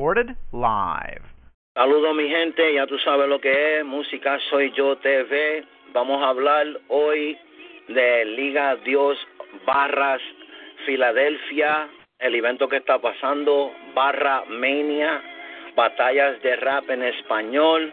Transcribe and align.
Live. 0.00 1.20
Saludos 1.74 2.14
mi 2.14 2.26
gente, 2.26 2.72
ya 2.72 2.86
tú 2.86 2.96
sabes 3.00 3.28
lo 3.28 3.38
que 3.38 3.80
es, 3.80 3.84
Música 3.84 4.38
Soy 4.48 4.72
Yo 4.72 4.96
TV. 4.96 5.62
Vamos 5.92 6.22
a 6.22 6.30
hablar 6.30 6.66
hoy 6.88 7.36
de 7.86 8.24
Liga 8.24 8.76
Dios 8.76 9.18
Barras 9.66 10.22
Filadelfia, 10.86 11.90
el 12.18 12.34
evento 12.34 12.66
que 12.66 12.78
está 12.78 12.98
pasando, 12.98 13.74
Barra 13.92 14.44
Mania, 14.48 15.20
batallas 15.76 16.40
de 16.40 16.56
rap 16.56 16.88
en 16.88 17.02
español. 17.02 17.92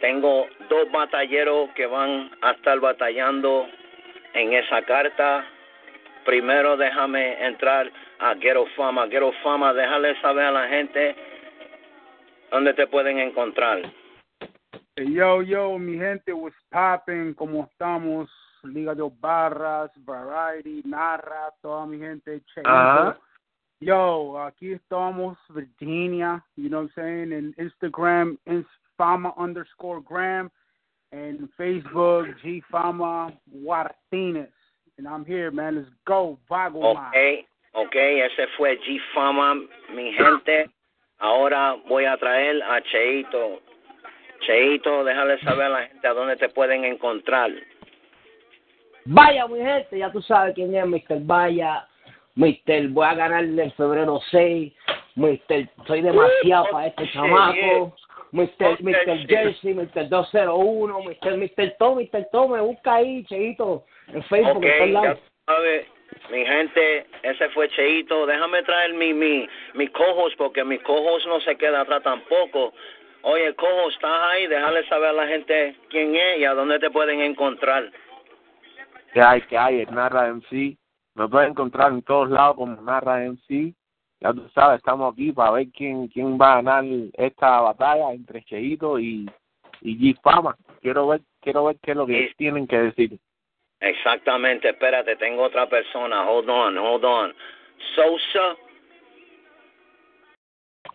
Tengo 0.00 0.48
dos 0.68 0.90
batalleros 0.90 1.70
que 1.76 1.86
van 1.86 2.28
a 2.40 2.50
estar 2.50 2.80
batallando 2.80 3.68
en 4.34 4.52
esa 4.52 4.82
carta. 4.82 5.46
Primero 6.24 6.76
déjame 6.76 7.46
entrar 7.46 7.88
a 8.18 8.34
Ghetto 8.34 8.66
Fama. 8.74 9.06
Ghetto 9.06 9.30
Fama, 9.44 9.72
déjale 9.72 10.20
saber 10.20 10.46
a 10.46 10.50
la 10.50 10.66
gente 10.66 11.14
dónde 12.50 12.74
te 12.74 12.86
pueden 12.86 13.18
encontrar. 13.18 13.80
Eh, 14.96 15.10
yo, 15.10 15.42
yo, 15.42 15.78
mi 15.78 15.98
gente, 15.98 16.32
what's 16.32 16.56
popping? 16.70 17.34
¿Cómo 17.34 17.68
estamos? 17.70 18.30
Liga 18.64 18.94
de 18.94 19.08
Barras, 19.20 19.90
Variety, 20.04 20.82
Narra, 20.84 21.52
toda 21.62 21.86
mi 21.86 21.98
gente, 21.98 22.40
Cheito. 22.52 22.68
Ajá. 22.68 23.08
Ah. 23.08 23.18
Yo, 23.80 24.40
aquí 24.40 24.72
estamos, 24.72 25.36
Virginia, 25.50 26.42
you 26.56 26.70
know 26.70 26.82
what 26.82 26.90
I'm 26.96 27.28
saying, 27.28 27.32
and 27.32 27.54
Instagram, 27.56 28.38
Fama 28.96 29.34
underscore 29.36 30.00
gram, 30.00 30.50
and 31.12 31.48
Facebook, 31.58 32.26
G 32.42 32.62
Fama 32.70 33.32
Martinez. 33.52 34.48
And 34.96 35.06
I'm 35.06 35.26
here, 35.26 35.50
man. 35.50 35.76
Let's 35.76 35.88
go, 36.06 36.38
Vago. 36.48 36.80
Ok, 36.80 37.44
ok, 37.74 37.94
ese 37.94 38.46
fue 38.56 38.76
G 38.86 38.98
Fama, 39.14 39.66
mi 39.94 40.14
gente. 40.16 40.70
Ahora 41.18 41.76
voy 41.88 42.04
a 42.04 42.16
traer 42.16 42.62
a 42.62 42.80
Cheito. 42.82 43.60
Cheito, 44.40 45.04
déjale 45.04 45.38
saber 45.40 45.66
a 45.66 45.68
la 45.70 45.86
gente 45.86 46.06
a 46.06 46.12
dónde 46.12 46.36
te 46.36 46.48
pueden 46.48 46.84
encontrar. 46.84 47.50
Vaya, 49.06 49.46
mi 49.46 49.58
gente, 49.58 49.98
ya 49.98 50.10
tú 50.10 50.20
sabes 50.22 50.54
quién 50.54 50.74
es 50.74 50.86
Mr. 50.86 51.20
Vaya. 51.20 51.86
Mr. 52.34 52.88
Voy 52.90 53.06
a 53.06 53.14
ganarle 53.14 53.64
en 53.64 53.72
febrero 53.72 54.20
6. 54.30 54.72
Mr. 55.14 55.68
Soy 55.86 56.02
demasiado 56.02 56.66
para 56.70 56.88
este 56.88 57.10
chamaco. 57.12 57.94
Mr. 58.32 58.82
Mr. 58.82 59.26
Jersey, 59.26 59.72
Mr. 59.72 60.08
201, 60.08 61.00
Mr. 61.02 61.36
Mr. 61.38 61.76
Tom, 61.78 61.98
Mr. 61.98 62.28
Tom, 62.30 62.52
me 62.52 62.60
busca 62.60 62.96
ahí, 62.96 63.24
Cheito, 63.24 63.84
en 64.08 64.22
Facebook, 64.24 64.58
Ok, 64.58 64.64
en 64.64 64.92
ya 64.92 65.16
sabes, 65.46 65.86
mi 66.30 66.44
gente, 66.44 67.06
ese 67.22 67.48
fue 67.50 67.68
Cheito. 67.70 68.26
Déjame 68.26 68.62
traer 68.62 68.94
mi, 68.94 69.12
mi, 69.12 69.48
mi 69.74 69.88
cojos 69.88 70.34
porque 70.36 70.64
mi 70.64 70.78
cojos 70.78 71.26
no 71.26 71.40
se 71.40 71.56
queda 71.56 71.80
atrás 71.82 72.02
tampoco. 72.02 72.72
Oye, 73.22 73.54
cojos, 73.54 73.94
¿estás 73.94 74.22
ahí? 74.30 74.46
Déjale 74.46 74.86
saber 74.88 75.08
a 75.10 75.12
la 75.12 75.26
gente 75.26 75.76
quién 75.90 76.14
es 76.14 76.38
y 76.38 76.44
a 76.44 76.54
dónde 76.54 76.78
te 76.78 76.90
pueden 76.90 77.20
encontrar. 77.20 77.90
que 79.12 79.20
hay, 79.20 79.40
que 79.42 79.56
hay, 79.58 79.80
el 79.80 79.94
Narra 79.94 80.28
MC. 80.32 80.76
Me 81.14 81.28
pueden 81.28 81.50
encontrar 81.50 81.90
en 81.92 82.02
todos 82.02 82.30
lados 82.30 82.56
como 82.56 82.80
Narra 82.82 83.18
MC. 83.24 83.74
Ya 84.20 84.32
tú 84.32 84.48
sabes, 84.54 84.78
estamos 84.78 85.12
aquí 85.12 85.32
para 85.32 85.50
ver 85.52 85.66
quién 85.76 86.08
quién 86.08 86.38
va 86.38 86.52
a 86.52 86.62
ganar 86.62 86.84
esta 87.14 87.60
batalla 87.60 88.12
entre 88.12 88.42
Cheito 88.44 88.98
y, 88.98 89.28
y 89.82 89.98
G 90.14 90.20
Fama. 90.22 90.56
Quiero 90.80 91.08
ver, 91.08 91.20
quiero 91.40 91.64
ver 91.64 91.76
qué 91.82 91.90
es 91.90 91.96
lo 91.96 92.06
que 92.06 92.28
Sí. 92.28 92.34
tienen 92.36 92.66
que 92.66 92.78
decir. 92.78 93.18
Exactamente, 93.80 94.68
espérate, 94.70 95.16
tengo 95.16 95.42
otra 95.44 95.68
persona. 95.68 96.24
Hold 96.24 96.48
on, 96.48 96.76
hold 96.78 97.04
on. 97.04 97.34
Sosa, 97.94 98.56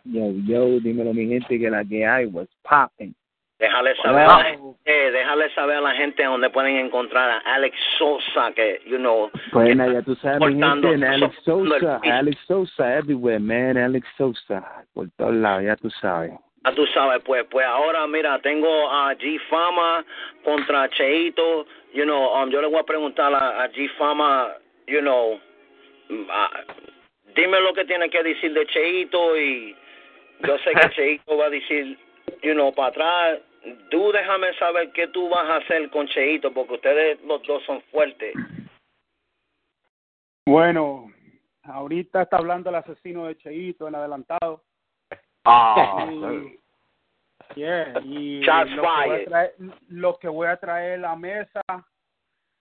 Yo, 0.03 0.31
yo, 0.47 0.79
dímelo 0.79 1.13
mi 1.13 1.27
gente 1.27 1.59
que 1.59 1.69
la 1.69 1.83
que 1.85 2.05
hay 2.05 2.25
was 2.25 2.47
popping. 2.63 3.13
déjale 3.59 3.95
saber 3.97 4.23
a 4.23 4.27
la 4.27 4.57
Wow. 4.57 4.75
gente, 4.83 5.11
déjale 5.11 5.49
saber 5.53 5.77
a 5.77 5.81
la 5.81 5.93
gente 5.95 6.23
dónde 6.23 6.49
pueden 6.49 6.77
encontrar 6.77 7.29
a 7.29 7.37
Alex 7.53 7.77
Sosa, 7.99 8.51
que, 8.55 8.81
you 8.87 8.97
know, 8.97 9.29
Pues 9.51 9.75
nada, 9.75 9.93
ya 9.93 10.01
tú 10.01 10.15
sabes 10.15 10.39
mi 10.39 10.59
gente, 10.59 11.05
Alex 11.05 11.35
Sosa. 11.45 11.99
Alex 12.03 12.37
Sosa 12.47 12.97
everywhere, 12.97 13.39
man, 13.39 13.77
Alex 13.77 14.07
Sosa, 14.17 14.83
por 14.95 15.07
todos 15.17 15.35
lados, 15.35 15.63
ya 15.65 15.75
tú 15.75 15.91
sabes. 15.91 16.31
Ah, 16.63 16.73
tú 16.73 16.85
sabes, 16.87 17.23
pues, 17.23 17.43
pues 17.49 17.65
ahora 17.65 18.05
mira, 18.05 18.39
tengo 18.39 18.89
a 18.91 19.15
G 19.15 19.39
Fama 19.49 20.05
contra 20.43 20.87
Cheito, 20.89 21.65
you 21.91 22.03
know, 22.03 22.35
um, 22.35 22.51
yo 22.51 22.61
le 22.61 22.67
voy 22.67 22.79
a 22.79 22.83
preguntar 22.83 23.33
a, 23.33 23.63
a 23.63 23.69
G 23.69 23.89
Fama, 23.97 24.57
you 24.85 24.99
know, 24.99 25.39
mm, 26.09 26.27
ah, 26.29 26.63
dime 27.35 27.59
lo 27.61 27.73
que 27.73 27.85
tiene 27.85 28.11
que 28.11 28.21
decir 28.21 28.53
de 28.53 28.67
Cheito 28.67 29.37
y 29.37 29.75
yo 30.45 30.57
sé 30.59 30.71
que 30.73 30.89
Cheito 30.95 31.35
va 31.35 31.45
a 31.45 31.49
decir, 31.49 31.97
you 32.43 32.53
know, 32.53 32.71
para 32.71 32.89
atrás, 32.89 33.39
tú 33.89 34.11
déjame 34.11 34.53
saber 34.59 34.91
qué 34.91 35.07
tú 35.07 35.29
vas 35.29 35.49
a 35.49 35.55
hacer 35.57 35.89
con 35.89 36.07
Cheito 36.07 36.53
porque 36.53 36.75
ustedes 36.75 37.21
los 37.23 37.41
dos 37.41 37.63
son 37.63 37.81
fuertes. 37.91 38.35
Bueno, 40.45 41.11
ahorita 41.63 42.21
está 42.21 42.37
hablando 42.37 42.69
el 42.69 42.75
asesino 42.75 43.25
de 43.25 43.37
Cheito 43.37 43.87
en 43.87 43.95
adelantado. 43.95 44.61
Ah, 45.45 46.07
Yeah, 47.55 47.99
y 48.05 48.41
lo 48.43 48.53
que, 48.63 48.75
voy 48.77 48.85
a 48.87 49.03
fired. 49.03 49.25
traer, 49.27 49.55
lo 49.89 50.17
que 50.19 50.27
voy 50.29 50.47
a 50.47 50.57
traer 50.57 50.99
a 50.99 51.09
la 51.09 51.15
mesa 51.17 51.61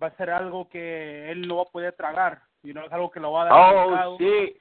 va 0.03 0.07
a 0.09 0.17
ser 0.17 0.31
algo 0.31 0.69
que 0.69 1.31
él 1.31 1.47
no 1.47 1.57
va 1.57 1.63
a 1.63 1.67
poder 1.73 1.93
tragar. 1.95 2.43
Y 2.63 2.73
no 2.75 2.85
es 2.85 2.93
algo 2.93 3.11
que 3.11 3.21
lo 3.21 3.33
va 3.33 3.43
a 3.43 3.45
dar 3.45 4.07
oh, 4.09 4.19
sí. 4.19 4.57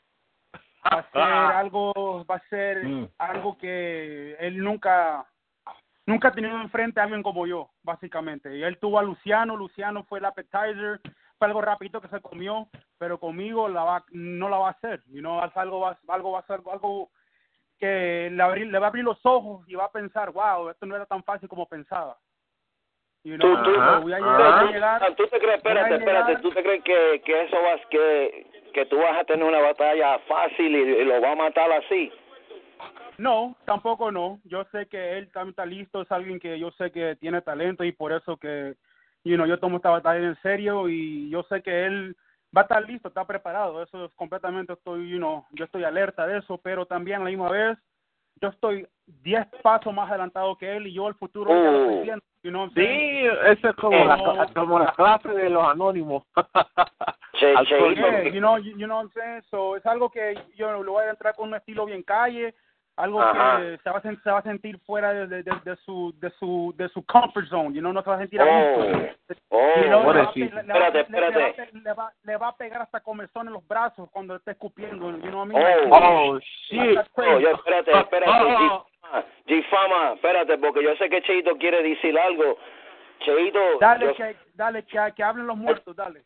va 0.86 1.00
a 1.00 1.12
ser 1.12 1.22
algo 1.58 2.26
va 2.30 2.36
a 2.36 2.48
ser 2.50 2.84
Mm. 2.86 3.08
algo 3.18 3.58
que 3.58 4.36
él 4.40 4.60
nunca 4.64 5.26
nunca 6.06 6.30
ha 6.30 6.32
tenido 6.32 6.60
enfrente 6.62 7.00
a 7.00 7.04
alguien 7.04 7.22
como 7.24 7.46
yo 7.46 7.70
básicamente 7.84 8.56
y 8.58 8.64
él 8.64 8.78
tuvo 8.80 8.98
a 9.00 9.04
Luciano 9.04 9.56
Luciano 9.56 10.04
fue 10.06 10.20
el 10.20 10.26
appetizer 10.26 11.00
fue 11.38 11.48
algo 11.48 11.62
rapidito 11.62 12.02
que 12.02 12.08
se 12.08 12.22
comió 12.22 12.68
pero 12.98 13.20
conmigo 13.20 13.68
la 13.70 13.84
va 13.84 14.06
no 14.12 14.48
la 14.50 14.58
va 14.58 14.68
a 14.70 14.72
hacer 14.72 15.04
y 15.12 15.22
no 15.22 15.40
algo 15.42 15.80
va 15.82 15.98
algo 16.08 16.32
va 16.32 16.40
a 16.40 16.48
ser 16.48 16.62
algo 16.72 17.10
que 17.80 18.30
le, 18.32 18.44
abrir- 18.44 18.70
le 18.72 18.80
va 18.80 18.88
a 18.88 18.90
abrir 18.90 19.04
los 19.06 19.20
ojos 19.26 19.68
y 19.68 19.76
va 19.76 19.86
a 19.86 19.92
pensar 19.92 20.32
wow 20.32 20.70
esto 20.70 20.86
no 20.86 20.96
era 20.96 21.06
tan 21.06 21.24
fácil 21.24 21.48
como 21.50 21.66
pensaba 21.68 22.18
y 23.24 23.38
Tú, 23.38 23.48
tú, 23.64 23.72
voy 24.02 24.14
a 24.14 24.20
llegar, 24.20 24.62
voy 24.62 24.70
a 24.70 24.72
llegar 24.72 25.04
Ah, 25.04 25.14
¿Tú 25.16 25.28
te 25.28 25.40
crees, 25.40 25.58
espérate, 25.58 25.94
a 25.94 25.98
espérate, 25.98 26.28
llegar- 26.30 26.42
tú 26.42 26.52
te 26.52 26.64
crees 26.64 26.84
que, 26.84 27.22
que 27.26 27.42
eso 27.44 27.62
vas, 27.62 27.82
que, 27.90 28.48
que 28.74 28.86
tú 28.86 28.98
vas 28.98 29.18
a 29.18 29.24
tener 29.26 29.44
una 29.46 29.60
batalla 29.60 30.20
fácil 30.20 30.74
y, 30.74 30.80
y 30.80 31.04
lo 31.04 31.20
va 31.22 31.32
a 31.34 31.36
matar 31.36 31.70
así? 31.72 32.12
No, 33.18 33.58
tampoco 33.66 34.10
no. 34.12 34.40
Yo 34.46 34.64
sé 34.72 34.88
que 34.88 35.18
él 35.18 35.30
también 35.34 35.50
está 35.50 35.66
listo, 35.66 36.02
es 36.02 36.12
alguien 36.14 36.40
que 36.40 36.58
yo 36.58 36.72
sé 36.72 36.92
que 36.92 37.18
tiene 37.18 37.42
talento 37.42 37.84
y 37.84 37.92
por 37.92 38.14
eso 38.14 38.38
que, 38.38 38.76
you 39.26 39.36
know, 39.36 39.46
yo 39.46 39.60
tomo 39.60 39.76
esta 39.78 39.90
batalla 39.90 40.26
en 40.26 40.42
serio 40.42 40.88
y 40.88 41.30
yo 41.30 41.44
sé 41.44 41.62
que 41.62 41.86
él 41.86 42.16
va 42.56 42.62
a 42.62 42.64
estar 42.64 42.84
listo, 42.88 43.08
está 43.08 43.26
preparado. 43.26 43.82
Eso 43.84 44.06
es 44.06 44.12
completamente 44.14 44.74
estoy, 44.74 45.10
you 45.10 45.18
know, 45.18 45.46
yo 45.52 45.66
estoy 45.66 45.84
alerta 45.84 46.26
de 46.28 46.38
eso, 46.40 46.58
pero 46.58 46.86
también 46.86 47.22
a 47.22 47.24
la 47.26 47.30
misma 47.30 47.50
vez 47.50 47.78
yo 48.42 48.48
estoy 48.50 48.88
10 49.06 49.48
pasos 49.62 49.94
más 49.94 50.10
adelantado 50.10 50.58
que 50.58 50.78
él 50.78 50.88
y 50.88 50.94
yo 50.94 51.08
el 51.08 51.16
futuro 51.16 51.50
ya 51.52 51.72
lo 51.72 51.82
estoy 51.82 51.96
Oh. 51.98 52.02
viendo. 52.04 52.26
You 52.42 52.52
know 52.52 52.70
Sí, 52.70 53.26
eso 53.48 53.70
es 53.70 53.76
como, 53.76 54.06
la, 54.06 54.16
No. 54.16 54.54
como 54.54 54.80
la 54.80 54.94
clase 54.94 55.28
de 55.28 55.50
los 55.50 55.62
anónimos. 55.68 56.24
Che, 57.34 57.54
colmo. 57.54 57.96
Yeah, 57.96 58.24
you 58.30 58.40
know, 58.40 58.58
you, 58.58 58.78
you 58.78 58.86
know 58.88 58.98
what 58.98 59.08
I'm 59.08 59.12
saying? 59.14 59.42
So, 59.50 59.76
es 59.76 59.86
algo 59.86 60.10
que 60.10 60.36
yo 60.56 60.82
lo 60.82 60.94
voy 60.94 61.04
a 61.04 61.10
entrar 61.10 61.36
con 61.36 61.50
un 61.50 61.56
estilo 61.56 61.86
bien 61.86 62.02
calle, 62.02 62.56
algo 63.00 63.22
Ajá. 63.22 63.60
que 63.60 63.78
se 63.82 63.90
va, 63.90 63.98
a, 63.98 64.02
se 64.02 64.30
va 64.32 64.38
a 64.40 64.42
sentir 64.42 64.78
fuera 64.80 65.14
de, 65.14 65.28
de, 65.28 65.44
de, 65.44 65.52
de 65.64 65.76
su 65.86 66.14
de 66.20 66.30
su 66.32 66.74
de 66.78 66.90
su 66.90 67.04
comfort 67.06 67.48
zone, 67.48 67.74
you 67.74 67.80
know, 67.80 67.94
no 67.94 68.02
se 68.04 68.10
va 68.10 68.18
a 68.18 68.20
sentir 68.20 68.42
a 68.42 68.46
Espérate, 69.30 71.00
espérate. 71.00 71.70
le 72.24 72.38
va, 72.38 72.48
a 72.48 72.56
pegar 72.58 72.82
hasta 72.82 73.00
comezón 73.00 73.48
en 73.48 73.54
los 73.54 73.66
brazos 73.68 74.10
cuando 74.12 74.36
esté 74.36 74.52
escupiendo, 74.52 75.12
you 75.12 75.18
know 75.30 75.40
what 75.40 75.46
I 75.46 75.54
mean? 75.54 75.92
Oh. 75.92 76.34
oh, 76.36 76.40
shit. 76.68 77.00
No, 77.18 77.40
yo, 77.40 77.50
espérate, 77.52 77.92
espérate, 77.92 78.32
Oh. 78.32 78.86
G-Fama, 79.08 79.26
G-Fama, 79.48 80.14
espérate, 80.16 80.58
porque 80.58 80.84
yo 80.84 80.96
sé 80.98 81.10
que 81.10 81.22
Cheito 81.22 81.58
quiere 81.58 81.82
decir 81.82 82.18
algo. 82.20 82.58
Cheito, 83.20 83.60
Dale 83.80 84.06
yo- 84.08 84.16
que 84.16 84.36
dale 84.56 84.84
que, 84.84 84.98
que 85.16 85.24
hablen 85.24 85.48
los 85.48 85.58
muertos, 85.58 85.96
dale. 85.96 86.22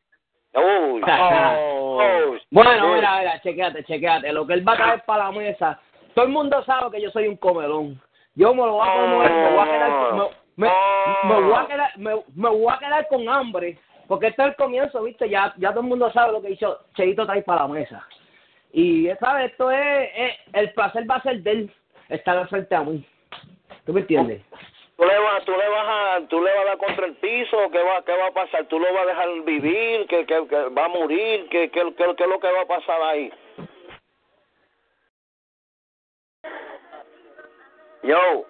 Oh, 0.56 1.00
oh, 1.08 2.00
oh, 2.02 2.38
Bueno, 2.52 2.94
mira, 2.96 3.20
mira, 3.20 3.40
chequeate, 3.42 3.84
chequeate. 3.86 4.32
Lo 4.34 4.46
que 4.46 4.54
él 4.54 4.68
va 4.68 4.74
a 4.74 4.78
traer 4.78 5.04
para 5.06 5.26
la 5.26 5.32
mesa, 5.32 5.80
todo 6.14 6.26
el 6.26 6.32
mundo 6.32 6.64
sabe 6.66 6.92
que 6.92 7.02
yo 7.02 7.10
soy 7.12 7.28
un 7.28 7.38
comelón. 7.38 8.00
Yo 8.36 8.54
me 8.54 8.66
lo 8.66 8.74
voy 8.74 8.88
a 8.88 8.94
comer, 8.94 9.32
me 9.32 9.50
voy 9.52 9.60
a 9.60 9.66
quedar, 9.66 10.14
me, 10.56 10.68
me, 11.28 11.42
voy 11.42 11.54
a 11.54 11.68
quedar, 11.68 11.98
me, 11.98 12.50
voy 12.50 12.74
a 12.74 12.80
quedar 12.80 13.08
con 13.08 13.30
hambre, 13.30 13.78
porque 14.08 14.28
este 14.28 14.42
es 14.42 14.48
el 14.50 14.56
comienzo, 14.56 15.04
viste, 15.04 15.30
ya, 15.30 15.54
ya 15.58 15.70
todo 15.70 15.82
el 15.82 15.88
mundo 15.88 16.12
sabe 16.12 16.32
lo 16.32 16.42
que 16.42 16.52
hizo 16.52 16.80
Cheito 16.96 17.26
trae 17.26 17.44
para 17.44 17.64
la 17.64 17.68
mesa. 17.68 18.08
Y, 18.72 19.08
¿sabes? 19.20 19.52
Esto 19.52 19.70
es, 19.70 20.10
el 20.54 20.74
placer 20.74 21.10
va 21.10 21.18
a 21.18 21.22
ser 21.22 21.44
de 21.44 21.52
él 21.52 21.72
estar 22.10 22.48
frente 22.48 22.74
a 22.74 22.84
mí. 22.84 23.06
¿Tú 23.86 23.94
me 23.94 24.02
entiendes? 24.02 24.42
¿Tú 24.98 25.06
le, 25.06 25.20
vas, 25.20 25.44
tú, 25.46 25.52
le 25.52 25.68
vas 25.70 25.88
a, 25.88 26.28
¿Tú 26.28 26.42
le 26.42 26.52
vas 26.54 26.62
a 26.62 26.66
dar 26.66 26.78
contra 26.78 27.06
el 27.06 27.16
piso? 27.16 27.58
¿Qué 27.72 27.82
va, 27.84 28.04
qué 28.04 28.16
va 28.16 28.28
a 28.28 28.32
pasar? 28.32 28.66
¿Tú 28.66 28.80
lo 28.80 28.92
vas 28.94 29.04
a 29.04 29.08
dejar 29.08 29.42
vivir? 29.44 30.08
¿Que, 30.08 30.26
que, 30.26 30.48
que 30.48 30.70
va 30.70 30.86
a 30.86 30.90
morir? 30.90 31.48
¿Qué, 31.50 31.70
qué, 31.70 31.82
qué, 31.96 32.16
qué 32.16 32.24
es 32.24 32.30
lo 32.30 32.40
que 32.40 32.52
va 32.52 32.62
a 32.62 32.66
pasar 32.66 33.02
ahí? 33.02 33.32
Yo, 38.04 38.46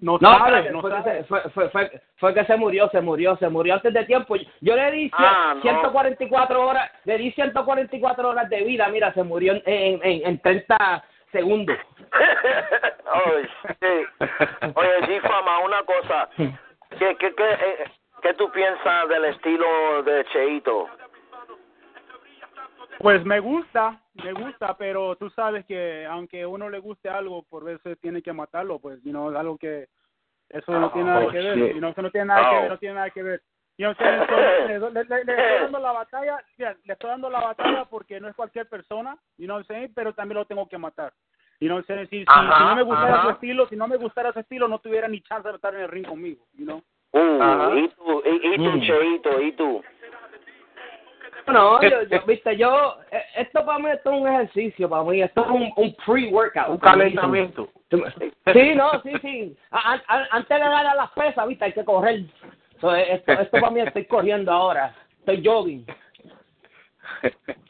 No, 0.00 0.16
No, 0.20 0.38
sabe, 0.38 0.70
no 0.70 0.80
fue, 0.80 0.90
que 0.90 1.02
se, 1.02 1.24
fue, 1.24 1.40
fue, 1.50 1.68
fue, 1.70 2.02
fue 2.16 2.34
que 2.34 2.44
se 2.44 2.56
murió, 2.56 2.88
se 2.90 3.00
murió, 3.00 3.36
se 3.36 3.48
murió 3.48 3.74
antes 3.74 3.92
de 3.92 4.04
tiempo. 4.04 4.36
Yo 4.60 4.76
le 4.76 4.90
di 4.92 5.10
Ah, 5.12 5.54
no. 5.56 5.60
144 5.60 6.66
horas, 6.66 6.90
le 7.04 7.18
di 7.18 7.32
144 7.32 8.28
horas 8.28 8.48
de 8.48 8.62
vida, 8.62 8.88
mira, 8.88 9.12
se 9.12 9.22
murió 9.22 9.54
en, 9.54 9.62
en, 9.66 10.00
en, 10.02 10.26
en 10.26 10.38
30 10.40 11.04
segundos. 11.32 11.76
Oye, 13.26 13.48
sí. 13.80 14.26
Oye, 14.74 15.20
una 15.64 15.82
cosa. 15.82 16.28
¿Qué, 16.36 17.16
qué, 17.16 17.34
qué, 17.34 17.50
eh, 17.50 17.84
¿Qué 18.22 18.34
tú 18.34 18.50
piensas 18.50 19.08
del 19.08 19.26
estilo 19.26 20.02
de 20.02 20.24
Cheito? 20.26 20.88
Pues 22.98 23.24
me 23.24 23.38
gusta, 23.38 24.00
me 24.14 24.32
gusta, 24.32 24.76
pero 24.76 25.14
tú 25.16 25.30
sabes 25.30 25.64
que 25.66 26.04
aunque 26.06 26.42
a 26.42 26.48
uno 26.48 26.68
le 26.68 26.80
guste 26.80 27.08
algo, 27.08 27.44
por 27.44 27.64
veces 27.64 27.96
tiene 28.00 28.22
que 28.22 28.32
matarlo, 28.32 28.78
pues, 28.80 29.00
you 29.04 29.10
know, 29.12 29.30
es 29.30 29.36
algo 29.36 29.56
que 29.56 29.86
eso 30.50 30.72
no 30.72 30.90
tiene 30.90 31.08
nada 31.08 31.26
Oh, 31.26 31.30
que 31.30 31.38
ver, 31.38 31.56
shit. 31.58 31.72
you 31.74 31.78
know, 31.78 31.90
eso 31.90 32.02
no 32.02 32.10
tiene 32.10 32.26
nada 32.26 32.50
que 32.50 32.56
Oh. 32.56 32.60
ver, 32.62 32.70
no 32.70 32.78
tiene 32.78 32.94
nada 32.96 33.10
que 33.10 33.22
ver. 33.22 33.42
You 33.76 33.86
know, 33.92 33.94
le, 34.66 34.78
le- 34.80 34.90
le- 35.04 35.24
le 35.24 35.32
estoy 35.32 35.60
dando 35.62 35.78
la 35.78 35.92
batalla, 35.92 36.38
mira, 36.56 36.76
le 36.84 36.92
estoy 36.92 37.10
dando 37.10 37.30
la 37.30 37.40
batalla 37.40 37.84
porque 37.84 38.18
no 38.18 38.28
es 38.28 38.34
cualquier 38.34 38.68
persona, 38.68 39.16
you 39.36 39.46
know 39.46 39.62
pero 39.94 40.12
también 40.14 40.38
lo 40.38 40.44
tengo 40.46 40.68
que 40.68 40.78
matar. 40.78 41.12
You 41.60 41.68
know 41.68 41.80
saying? 41.84 42.08
Si, 42.08 42.18
si, 42.20 42.24
Ajá, 42.26 42.58
si 42.58 42.64
no 42.64 42.76
me 42.76 42.82
gustara 42.82 43.14
ajá. 43.14 43.22
su 43.24 43.30
estilo, 43.30 43.68
si 43.68 43.76
no 43.76 43.86
me 43.86 43.96
gustara 43.96 44.32
su 44.32 44.40
estilo, 44.40 44.66
no 44.66 44.80
tuviera 44.80 45.06
ni 45.06 45.20
chance 45.20 45.48
de 45.48 45.54
estar 45.54 45.72
en 45.74 45.82
el 45.82 45.88
ring 45.88 46.06
conmigo, 46.06 46.44
you 46.54 46.64
know. 46.64 46.82
Uh. 47.12 47.76
¿Y 47.76 47.88
tú, 47.90 48.22
y, 48.24 48.54
y 48.54 48.56
tú 48.56 48.62
Mm. 48.64 48.80
Cheito? 48.80 49.40
¿Y 49.40 49.52
tú? 49.52 49.82
No, 51.52 51.80
yo, 51.82 52.02
yo, 52.02 52.22
viste, 52.26 52.56
yo, 52.56 52.96
eh, 53.10 53.22
esto 53.36 53.64
para 53.64 53.78
mí 53.78 53.88
esto 53.90 54.12
es 54.12 54.20
un 54.20 54.28
ejercicio, 54.28 54.88
para 54.88 55.02
mí, 55.04 55.22
esto 55.22 55.42
es 55.42 55.48
un, 55.50 55.72
un 55.76 55.94
pre-workout. 56.04 56.68
Un 56.68 56.78
calentamiento. 56.78 57.68
Sí, 58.52 58.74
no, 58.74 59.00
sí, 59.02 59.12
sí. 59.22 59.56
A- 59.70 59.92
a- 59.92 60.02
a- 60.08 60.26
antes 60.30 60.58
de 60.58 60.64
dar 60.64 60.86
a 60.86 60.94
las 60.94 61.10
pesas, 61.12 61.46
viste, 61.48 61.64
hay 61.64 61.72
que 61.72 61.84
correr. 61.84 62.20
So, 62.80 62.94
eh, 62.94 63.14
esto, 63.14 63.32
esto 63.32 63.58
para 63.60 63.70
mí 63.70 63.80
estoy 63.80 64.04
corriendo 64.04 64.52
ahora. 64.52 64.94
Estoy 65.20 65.42
jogging. 65.44 65.86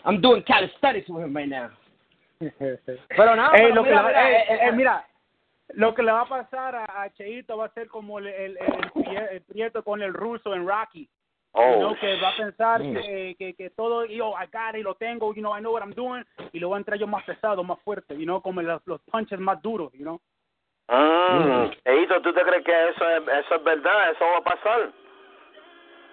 I'm 0.04 0.20
doing 0.20 0.42
calisthenics 0.42 1.08
with 1.08 1.24
him 1.24 1.34
right 1.36 1.48
now. 1.48 1.70
Pero 3.16 3.34
nada, 3.36 3.50
lo 3.74 3.82
que 3.82 3.90
mira, 3.90 4.28
ey, 4.28 4.34
eh, 4.34 4.44
eh, 4.48 4.58
eh, 4.68 4.72
mira, 4.72 5.04
lo 5.74 5.94
que 5.94 6.02
le 6.02 6.12
va 6.12 6.22
a 6.22 6.26
pasar 6.28 6.74
a, 6.76 7.02
a 7.02 7.10
Cheito 7.14 7.56
va 7.56 7.66
a 7.66 7.72
ser 7.72 7.88
como 7.88 8.18
el, 8.18 8.26
el, 8.28 8.58
el, 8.58 9.16
el 9.32 9.40
prieto 9.42 9.82
con 9.82 10.02
el 10.02 10.12
ruso 10.12 10.54
en 10.54 10.66
Rocky. 10.66 11.08
Oh, 11.52 11.76
know, 11.78 11.94
que 11.96 12.20
va 12.20 12.28
a 12.28 12.36
pensar 12.36 12.82
Mm. 12.82 12.92
que, 12.94 13.36
que, 13.38 13.54
que 13.54 13.70
todo, 13.70 14.04
yo, 14.04 14.32
I 14.32 14.46
got 14.52 14.76
it, 14.78 14.84
lo 14.84 14.94
tengo, 14.94 15.34
you 15.34 15.40
know, 15.40 15.56
I 15.56 15.60
know 15.60 15.72
what 15.72 15.82
I'm 15.82 15.94
doing, 15.94 16.24
y 16.52 16.60
lo 16.60 16.70
va 16.70 16.76
a 16.76 16.78
entrar 16.78 16.98
yo 16.98 17.06
más 17.06 17.24
pesado, 17.24 17.64
más 17.64 17.78
fuerte, 17.80 18.14
you 18.16 18.24
know, 18.24 18.40
como 18.40 18.62
los, 18.62 18.80
los 18.86 19.00
punches 19.02 19.40
más 19.40 19.60
duros, 19.62 19.92
you 19.94 20.04
know. 20.04 20.20
Mm. 20.88 21.70
Cheito, 21.84 22.20
¿tú 22.22 22.32
te 22.32 22.42
crees 22.42 22.64
que 22.64 22.88
eso 22.90 23.08
es, 23.10 23.22
eso 23.44 23.54
es 23.56 23.64
verdad? 23.64 24.10
¿Eso 24.12 24.24
va 24.24 24.38
a 24.38 24.42
pasar? 24.42 24.92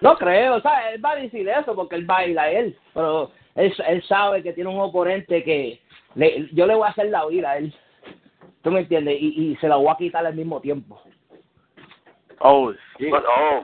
No 0.00 0.16
creo, 0.16 0.56
o 0.56 0.60
sea, 0.60 0.92
él 0.92 1.04
va 1.04 1.12
a 1.12 1.16
decir 1.16 1.48
eso 1.48 1.74
porque 1.74 1.96
él 1.96 2.04
baila 2.04 2.42
a 2.42 2.50
él, 2.50 2.76
pero 2.92 3.30
él, 3.54 3.74
él 3.86 4.02
sabe 4.02 4.42
que 4.42 4.52
tiene 4.52 4.68
un 4.70 4.80
oponente 4.80 5.42
que 5.42 5.80
le, 6.14 6.48
yo 6.52 6.66
le 6.66 6.74
voy 6.74 6.86
a 6.86 6.90
hacer 6.90 7.06
la 7.06 7.24
vida 7.26 7.52
a 7.52 7.58
él. 7.58 7.74
¿Tú 8.62 8.70
me 8.70 8.80
entiendes? 8.80 9.16
Y, 9.20 9.52
y 9.52 9.56
se 9.56 9.68
la 9.68 9.76
voy 9.76 9.88
a 9.88 9.96
quitar 9.96 10.26
al 10.26 10.34
mismo 10.34 10.60
tiempo. 10.60 11.00
Oh, 12.40 12.72
shit. 12.98 13.10
But, 13.10 13.24
oh, 13.26 13.62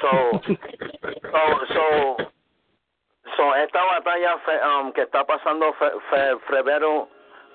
so, 0.00 0.40
so, 0.42 1.40
so, 1.74 2.16
so, 3.36 3.52
esta 3.54 3.78
batalla 3.84 4.38
fe- 4.44 4.62
um, 4.64 4.92
que 4.92 5.02
está 5.02 5.24
pasando 5.24 5.72
fe, 5.74 5.90
fe- 6.10 6.38
febrero, 6.48 7.08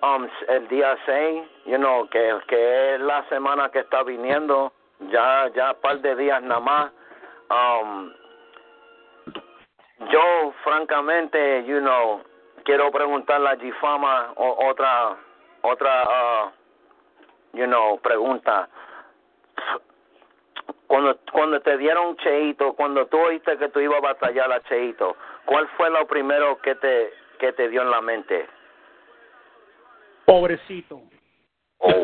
um, 0.04 0.28
el 0.48 0.68
día 0.68 0.96
6, 1.06 1.44
you 1.66 1.78
know, 1.78 2.08
que, 2.12 2.40
que 2.48 2.96
es 2.96 3.02
la 3.02 3.24
semana 3.30 3.70
que 3.70 3.80
está 3.80 4.04
viniendo, 4.04 4.72
ya, 5.12 5.50
ya 5.56 5.72
un 5.72 5.82
par 5.82 6.00
de 6.02 6.16
días 6.16 6.42
nada 6.44 6.60
más, 6.62 6.92
um, 7.50 8.12
yo, 10.12 10.54
francamente, 10.64 11.64
you 11.66 11.80
know, 11.80 12.22
quiero 12.64 12.92
preguntarle 12.92 13.50
a 13.50 13.58
Gifama 13.58 14.34
otra, 14.36 15.18
otra, 15.64 16.04
uh, 16.04 16.52
you 17.54 17.66
know, 17.66 17.98
pregunta 18.02 18.70
cuando 20.90 21.20
cuando 21.32 21.62
te 21.62 21.78
dieron 21.78 22.18
Cheito, 22.18 22.74
cuando 22.74 23.06
tú 23.06 23.20
oíste 23.20 23.58
que 23.58 23.70
tú 23.70 23.80
ibas 23.80 24.00
a 24.00 24.08
batallar 24.08 24.52
a 24.52 24.60
Cheito, 24.64 25.16
¿cuál 25.46 25.68
fue 25.78 25.92
lo 25.92 26.08
primero 26.08 26.58
que 26.64 26.74
te 26.74 27.14
que 27.38 27.54
te 27.54 27.70
dio 27.70 27.84
en 27.84 27.92
la 27.92 28.02
mente? 28.02 28.48
Pobrecito. 30.26 31.00
Oh, 31.78 32.04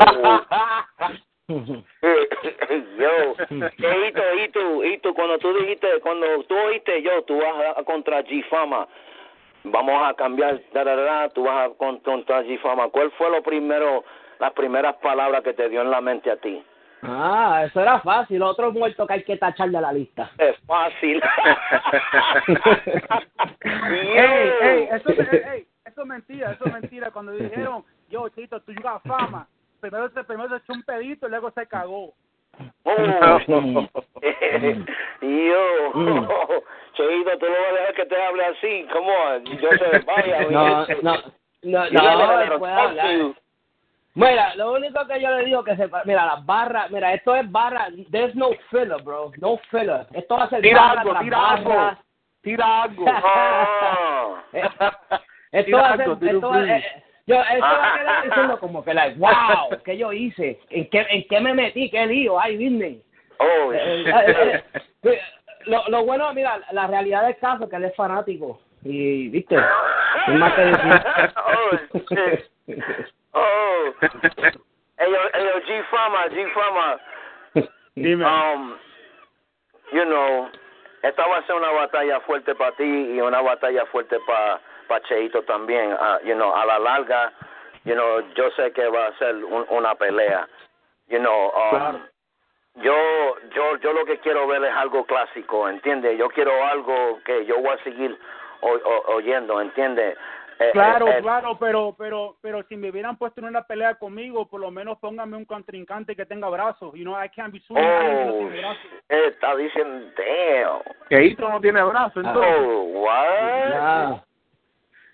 yo, 1.48 3.36
Cheito, 3.78 4.22
y 4.36 4.50
tú, 4.50 4.84
y 4.84 4.98
tú, 5.00 5.14
cuando 5.16 5.40
tú 5.40 5.52
dijiste, 5.54 6.00
cuando 6.02 6.44
tú 6.44 6.56
oíste 6.56 7.02
yo, 7.02 7.24
tú 7.24 7.40
vas 7.40 7.78
a, 7.78 7.84
contra 7.84 8.24
G-Fama, 8.24 8.88
vamos 9.64 10.10
a 10.10 10.14
cambiar, 10.14 10.62
da, 10.74 10.84
da, 10.84 10.96
da, 10.96 11.30
tú 11.30 11.44
vas 11.44 11.70
a 11.70 11.74
con- 11.74 12.00
contra 12.00 12.44
G-Fama, 12.44 12.90
¿cuál 12.90 13.12
fue 13.12 13.32
lo 13.32 13.42
primero, 13.42 14.04
las 14.40 14.54
primeras 14.54 14.96
palabras 14.98 15.42
que 15.44 15.54
te 15.54 15.70
dio 15.70 15.82
en 15.82 15.90
la 15.92 16.02
mente 16.02 16.30
a 16.30 16.38
ti? 16.38 16.64
Ah, 17.08 17.64
eso 17.66 17.80
era 17.82 18.00
fácil. 18.00 18.42
Otro 18.42 18.72
muerto 18.72 19.06
que 19.08 19.14
hay 19.14 19.24
que 19.24 19.38
tachar 19.38 19.70
de 19.70 19.80
la 19.82 19.92
lista. 19.94 20.32
Es 20.38 20.58
fácil. 20.66 21.22
Ey, 23.64 24.52
ey, 24.62 24.88
eso, 24.92 25.10
es- 25.10 25.20
ey, 25.34 25.42
ey, 25.54 25.68
eso 25.86 26.02
es 26.02 26.08
mentira, 26.08 26.52
eso 26.52 26.66
es 26.66 26.74
mentira. 26.74 27.12
Cuando 27.12 27.32
dijeron, 27.34 27.84
yo, 28.10 28.28
Chito, 28.30 28.60
tú 28.62 28.74
jugas 28.76 29.02
fama, 29.04 29.48
primero 29.80 30.10
se, 30.10 30.24
primero 30.24 30.50
se 30.50 30.58
echó 30.58 30.74
un 30.74 30.84
pedito 30.84 31.28
y 31.28 31.30
luego 31.30 31.52
se 31.52 31.66
cagó. 31.68 32.14
Oh. 32.84 32.96
Yo, 35.22 35.92
Mm. 35.94 36.28
Cheito, 36.94 37.38
tú 37.40 37.46
no 37.46 37.52
vas 37.52 37.72
a 37.72 37.74
dejar 37.80 37.94
que 37.96 38.06
te 38.06 38.22
hable 38.24 38.46
así, 38.46 38.88
come 38.92 39.12
on, 39.12 39.44
yo 39.46 39.70
sé, 39.72 40.00
vaya, 40.06 40.42
No, 40.50 40.82
oye. 40.84 40.98
no, 41.02 41.14
no, 41.14 41.22
You 41.64 41.94
no, 41.94 42.18
gotta 42.18 42.44
él 42.44 42.60
puede 42.60 42.74
talk 42.76 42.90
hablar. 42.90 43.18
to- 43.18 43.36
Mira, 44.16 44.56
lo 44.56 44.72
único 44.74 45.06
que 45.08 45.22
yo 45.22 45.30
le 45.30 45.46
digo 45.46 45.64
que 45.64 45.76
se... 45.76 45.90
Mira, 46.06 46.26
las 46.26 46.46
barras... 46.46 46.90
Mira, 46.90 47.14
esto 47.14 47.36
es 47.36 47.52
barra... 47.52 47.90
There's 48.12 48.34
no 48.34 48.52
filler, 48.70 49.02
bro. 49.04 49.32
No 49.40 49.58
filler. 49.70 50.08
Esto 50.14 50.38
va 50.38 50.46
a 50.46 50.50
ser 50.50 50.62
Tira 50.62 50.82
barra 50.82 51.02
algo, 51.02 51.20
tira 51.20 51.50
algo. 51.50 51.98
Tira 52.42 52.84
algo. 52.84 53.06
Ah. 53.18 54.44
Eh, 54.54 54.64
Esto 55.52 55.66
Tira 55.66 55.82
va 55.82 55.90
a 55.90 55.98
ser... 55.98 56.10
Esto 56.10 56.50
va, 56.50 56.64
eh, 56.64 57.04
yo, 57.28 57.42
esto 57.42 57.60
va 57.62 57.94
a 57.94 58.00
quedar 58.00 58.24
diciendo 58.30 58.60
como 58.60 58.84
que, 58.86 58.94
like, 58.94 59.20
wow, 59.20 59.82
¿qué 59.84 59.98
yo 59.98 60.14
hice? 60.14 60.60
¿En 60.70 60.90
qué, 60.90 61.06
en 61.10 61.28
qué 61.28 61.40
me 61.42 61.54
metí? 61.54 61.90
¿Qué 61.90 62.06
lío? 62.06 62.40
Ay, 62.40 62.56
Disney. 62.56 63.02
Oh, 63.40 63.74
Eh, 63.74 64.64
lo, 65.66 65.84
lo 65.90 66.06
bueno, 66.06 66.32
mira, 66.34 66.60
la 66.72 66.88
realidad 66.88 67.26
del 67.26 67.38
caso 67.38 67.66
es 67.66 67.70
que 67.70 67.76
él 67.76 67.86
es 67.86 67.96
fanático. 67.96 68.62
Y, 68.84 69.30
viste, 69.30 69.58
más 70.28 70.54
que 70.54 70.62
decir. 70.62 71.02
oh, 71.48 71.72
Oh. 73.36 73.94
Ellos, 74.98 75.22
ellos, 75.34 75.64
G-Fama, 75.68 76.28
G-Fama, 76.30 77.00
Dime. 77.96 78.24
um, 78.26 78.78
you 79.92 80.06
know, 80.06 80.50
esta 81.04 81.28
va 81.28 81.38
a 81.40 81.44
ser 81.46 81.56
una 81.56 81.70
batalla 81.72 82.22
fuerte 82.22 82.56
para 82.56 82.72
ti 82.78 82.84
y 82.84 83.20
una 83.22 83.42
batalla 83.42 83.86
fuerte 83.88 84.18
para 84.26 84.60
pa 84.88 85.02
Cheito 85.02 85.42
también. 85.44 85.96
Ah, 86.00 86.20
you 86.24 86.34
know, 86.34 86.54
a 86.56 86.66
la 86.66 86.80
larga, 86.80 87.32
you 87.84 87.94
know, 87.94 88.22
yo 88.36 88.50
sé 88.52 88.72
que 88.72 88.88
va 88.88 89.08
a 89.08 89.18
ser 89.18 89.36
un- 89.44 89.66
una 89.70 89.96
pelea. 89.96 90.48
You 91.10 91.20
know, 91.20 91.50
um, 91.54 91.70
Claro. 91.72 92.00
yo, 92.76 93.36
yo, 93.54 93.78
yo 93.78 93.94
lo 93.94 94.06
que 94.06 94.18
quiero 94.20 94.48
ver 94.48 94.64
es 94.64 94.74
algo 94.74 95.06
clásico, 95.06 95.68
¿entiendes? 95.70 96.18
Yo 96.18 96.30
quiero 96.30 96.52
algo 96.66 97.20
que 97.26 97.46
yo 97.46 97.58
voy 97.58 97.76
a 97.78 97.84
seguir 97.84 98.18
o- 98.62 98.70
o- 98.84 99.14
oyendo, 99.16 99.60
¿entiendes? 99.62 100.18
Claro, 100.74 101.08
claro, 101.22 101.58
pero, 101.60 101.96
pero, 101.98 102.38
pero 102.42 102.64
si 102.64 102.76
me 102.76 102.90
hubieran 102.90 103.18
puesto 103.18 103.42
en 103.42 103.48
una 103.48 103.64
pelea 103.64 103.96
conmigo, 103.96 104.48
por 104.48 104.62
lo 104.62 104.72
menos 104.72 104.98
póngame 105.00 105.36
un 105.38 105.46
contrincante 105.46 106.16
que 106.16 106.26
tenga 106.26 106.50
brazos. 106.50 106.94
You 106.94 107.04
know, 107.04 107.16
I 107.22 107.30
can't 107.30 107.52
be 107.54 107.60
suing 107.62 107.82
que 107.82 108.26
Oh, 108.26 108.38
tiene 108.38 108.62
brazos. 108.62 108.86
está 109.10 109.56
diciendo, 109.56 110.12
damn. 110.18 110.82
Cheito 111.10 111.50
no 111.50 111.60
tiene 111.62 111.84
brazo, 111.84 112.20
entonces. 112.20 112.56
Oh, 112.58 112.84
what? 113.02 113.70
Ya. 113.70 114.24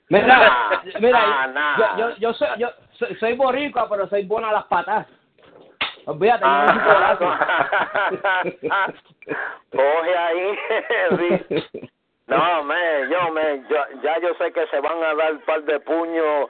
Mira, 0.10 0.82
mira, 1.00 1.20
nah, 1.28 1.48
nah. 1.48 1.78
Yo, 1.78 1.98
yo, 1.98 2.16
yo 2.18 2.34
soy, 2.34 2.48
yo 2.58 2.68
soy, 3.00 3.16
soy 3.16 3.34
boricua, 3.34 3.88
pero 3.90 4.08
soy 4.10 4.26
bueno 4.26 4.48
a 4.48 4.54
las 4.54 4.66
patas. 4.66 5.08
Olvídate, 6.06 6.44
no 6.44 6.52
Ah, 6.52 7.18
Coge 9.72 10.18
ahí. 10.18 10.58
No, 12.38 12.64
me, 12.64 12.76
yo, 13.10 13.32
me, 13.32 13.62
yo, 13.70 13.78
ya 14.02 14.20
yo 14.20 14.34
sé 14.36 14.52
que 14.52 14.66
se 14.68 14.80
van 14.80 15.04
a 15.04 15.14
dar 15.16 15.34
un 15.34 15.40
par 15.42 15.62
de 15.64 15.80
puños, 15.82 16.50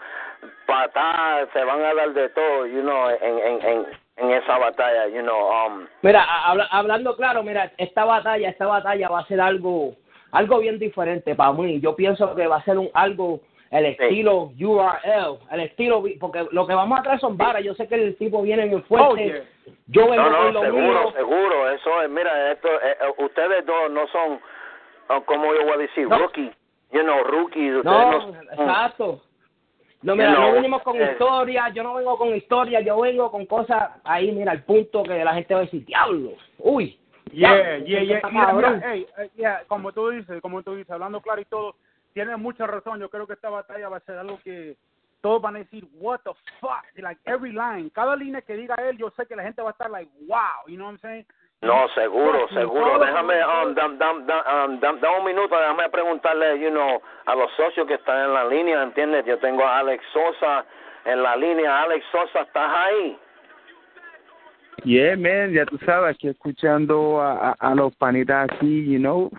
patadas, 0.65 1.49
se 1.53 1.63
van 1.63 1.83
a 1.83 1.93
dar 1.93 2.13
de 2.13 2.29
todo, 2.29 2.65
you 2.67 2.81
know, 2.81 3.09
en, 3.09 3.39
en, 3.39 3.61
en, 3.67 3.85
en 4.17 4.31
esa 4.31 4.57
batalla, 4.57 5.07
you 5.07 5.21
know, 5.21 5.49
um, 5.49 5.87
Mira, 6.01 6.23
habla- 6.23 6.67
hablando 6.71 7.15
claro, 7.15 7.43
mira, 7.43 7.71
esta 7.77 8.05
batalla, 8.05 8.49
esta 8.49 8.67
batalla 8.67 9.09
va 9.09 9.19
a 9.19 9.25
ser 9.25 9.41
algo, 9.41 9.95
algo 10.31 10.59
bien 10.59 10.79
diferente 10.79 11.35
para 11.35 11.51
mí. 11.53 11.79
Yo 11.81 11.95
pienso 11.95 12.35
que 12.35 12.47
va 12.47 12.57
a 12.57 12.63
ser 12.63 12.77
un 12.77 12.89
algo, 12.93 13.41
el 13.71 13.85
estilo 13.85 14.51
URL, 14.59 15.39
el 15.51 15.59
estilo, 15.61 16.03
porque 16.19 16.45
lo 16.51 16.67
que 16.67 16.73
vamos 16.75 16.99
a 16.99 17.03
traer 17.03 17.19
son 17.19 17.37
varas. 17.37 17.63
Yo 17.63 17.73
sé 17.73 17.87
que 17.87 17.95
el 17.95 18.15
tipo 18.17 18.41
viene 18.41 18.65
muy 18.65 18.81
fuerte. 18.81 19.07
Oh, 19.09 19.15
yeah. 19.15 19.43
Yo 19.87 20.09
vengo 20.09 20.23
no, 20.29 20.37
con 20.37 20.45
no, 20.45 20.51
lo 20.51 20.61
seguro, 20.61 20.83
mío. 21.03 21.11
seguro, 21.15 21.69
eso 21.69 22.01
es, 22.01 22.09
mira, 22.09 22.51
esto, 22.51 22.67
eh, 22.69 22.97
eh, 23.01 23.13
ustedes 23.23 23.65
dos 23.65 23.89
no 23.91 24.07
son, 24.07 24.39
oh, 25.17 25.25
como 25.25 25.53
yo 25.53 25.63
voy 25.63 25.73
a 25.73 25.77
decir, 25.77 26.07
No. 26.07 26.17
rookie, 26.17 26.51
you 26.91 27.01
know, 27.01 27.23
rookie, 27.23 27.69
No, 27.83 28.35
exacto. 28.51 29.21
No, 30.03 30.15
mira, 30.15 30.31
No, 30.31 30.47
no 30.47 30.53
venimos 30.53 30.81
con 30.81 30.99
eh. 30.99 31.11
historia, 31.11 31.69
yo 31.69 31.83
no 31.83 31.93
vengo 31.93 32.17
con 32.17 32.35
historia, 32.35 32.81
yo 32.81 32.99
vengo 32.99 33.29
con 33.29 33.45
cosas 33.45 33.91
ahí, 34.03 34.31
mira, 34.31 34.51
el 34.53 34.63
punto 34.63 35.03
que 35.03 35.23
la 35.23 35.33
gente 35.33 35.53
va 35.53 35.61
a 35.61 35.63
decir, 35.63 35.85
diablo, 35.85 36.33
uy. 36.59 36.97
Yeah, 37.31 37.55
diablo, 37.55 37.85
yeah, 37.85 38.03
yeah. 38.03 38.15
está 38.17 38.29
Mira, 38.29 38.53
mira, 38.53 38.67
cabrón". 38.67 38.83
hey, 38.83 39.07
eh, 39.17 39.29
yeah, 39.37 39.63
como 39.67 39.91
tú 39.91 40.09
dices, 40.09 40.41
como 40.41 40.63
tú 40.63 40.75
dices, 40.75 40.91
hablando 40.91 41.21
claro 41.21 41.39
y 41.39 41.45
todo, 41.45 41.75
tienes 42.13 42.37
mucha 42.37 42.67
razón. 42.67 42.99
Yo 42.99 43.09
creo 43.09 43.25
que 43.27 43.33
esta 43.33 43.49
batalla 43.49 43.89
va 43.89 43.97
a 43.97 44.01
ser 44.01 44.17
algo 44.17 44.39
que 44.43 44.75
todos 45.21 45.41
van 45.41 45.55
a 45.55 45.59
decir, 45.59 45.87
what 45.99 46.19
the 46.23 46.31
fuck, 46.59 46.83
like 46.97 47.21
every 47.25 47.51
line, 47.53 47.89
cada 47.91 48.15
línea 48.15 48.41
que 48.41 48.55
diga 48.55 48.75
él, 48.75 48.97
yo 48.97 49.11
sé 49.11 49.25
que 49.27 49.35
la 49.35 49.43
gente 49.43 49.61
va 49.61 49.69
a 49.69 49.71
estar 49.71 49.89
like, 49.89 50.11
wow, 50.27 50.65
you 50.67 50.75
know 50.75 50.87
what 50.87 50.93
I'm 50.93 50.99
saying? 50.99 51.25
No, 51.61 51.87
seguro, 51.89 52.47
seguro. 52.49 52.97
Déjame, 52.99 53.35
um, 53.45 53.75
dam, 53.75 53.97
dam, 53.99 54.25
dam, 54.25 54.41
um, 54.71 54.79
dam- 54.79 54.99
dame 54.99 55.17
un 55.19 55.25
minuto, 55.25 55.55
déjame 55.55 55.89
preguntarle, 55.89 56.59
you 56.59 56.71
know, 56.71 56.99
a 57.27 57.35
los 57.35 57.51
socios 57.51 57.85
que 57.87 57.93
están 57.95 58.25
en 58.25 58.33
la 58.33 58.45
línea, 58.45 58.81
¿entiendes? 58.81 59.25
Yo 59.25 59.37
tengo 59.37 59.63
a 59.63 59.77
Alex 59.79 60.03
Sosa 60.11 60.65
en 61.05 61.21
la 61.21 61.35
línea. 61.35 61.83
Alex 61.83 62.03
Sosa, 62.11 62.41
¿estás 62.41 62.71
ahí? 62.75 63.17
Yeah, 64.85 65.15
man, 65.15 65.53
ya 65.53 65.65
tú 65.67 65.77
sabes, 65.85 66.15
aquí 66.15 66.29
escuchando 66.29 67.21
a, 67.21 67.51
a, 67.51 67.55
a 67.59 67.75
los 67.75 67.95
panitas 67.95 68.49
aquí, 68.51 68.91
you 68.91 68.97
know, 68.99 69.29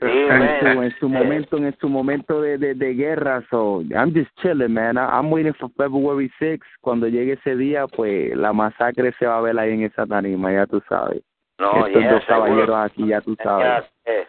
Sí, 0.00 0.06
en 0.06 0.60
su, 0.60 0.64
man. 0.66 0.84
en 0.84 0.98
su 1.00 1.08
momento, 1.08 1.56
en 1.56 1.76
su 1.80 1.88
momento 1.88 2.40
de, 2.42 2.58
de, 2.58 2.74
de 2.74 2.94
guerra, 2.94 3.42
so 3.50 3.80
I'm 3.90 4.12
just 4.14 4.30
chilling, 4.42 4.72
man. 4.74 4.96
I- 4.98 5.18
I'm 5.18 5.30
waiting 5.32 5.54
for 5.54 5.70
February 5.76 6.30
6 6.38 6.60
Cuando 6.82 7.08
llegue 7.08 7.32
ese 7.32 7.56
día, 7.56 7.86
pues 7.88 8.36
la 8.36 8.52
masacre 8.52 9.12
se 9.18 9.26
va 9.26 9.38
a 9.38 9.40
ver 9.40 9.58
ahí 9.58 9.72
en 9.72 9.82
esa 9.84 10.06
tarima, 10.06 10.52
ya 10.52 10.66
tú 10.66 10.80
sabes. 10.88 11.22
No, 11.58 11.86
Estos 11.86 12.02
yeah, 12.02 12.12
dos 12.12 12.24
caballeros 12.24 12.60
seguro. 12.66 12.76
aquí, 12.76 13.08
ya 13.08 13.20
tú 13.20 13.36
sabes. 13.42 13.66
Ya, 13.66 14.12
eh, 14.12 14.26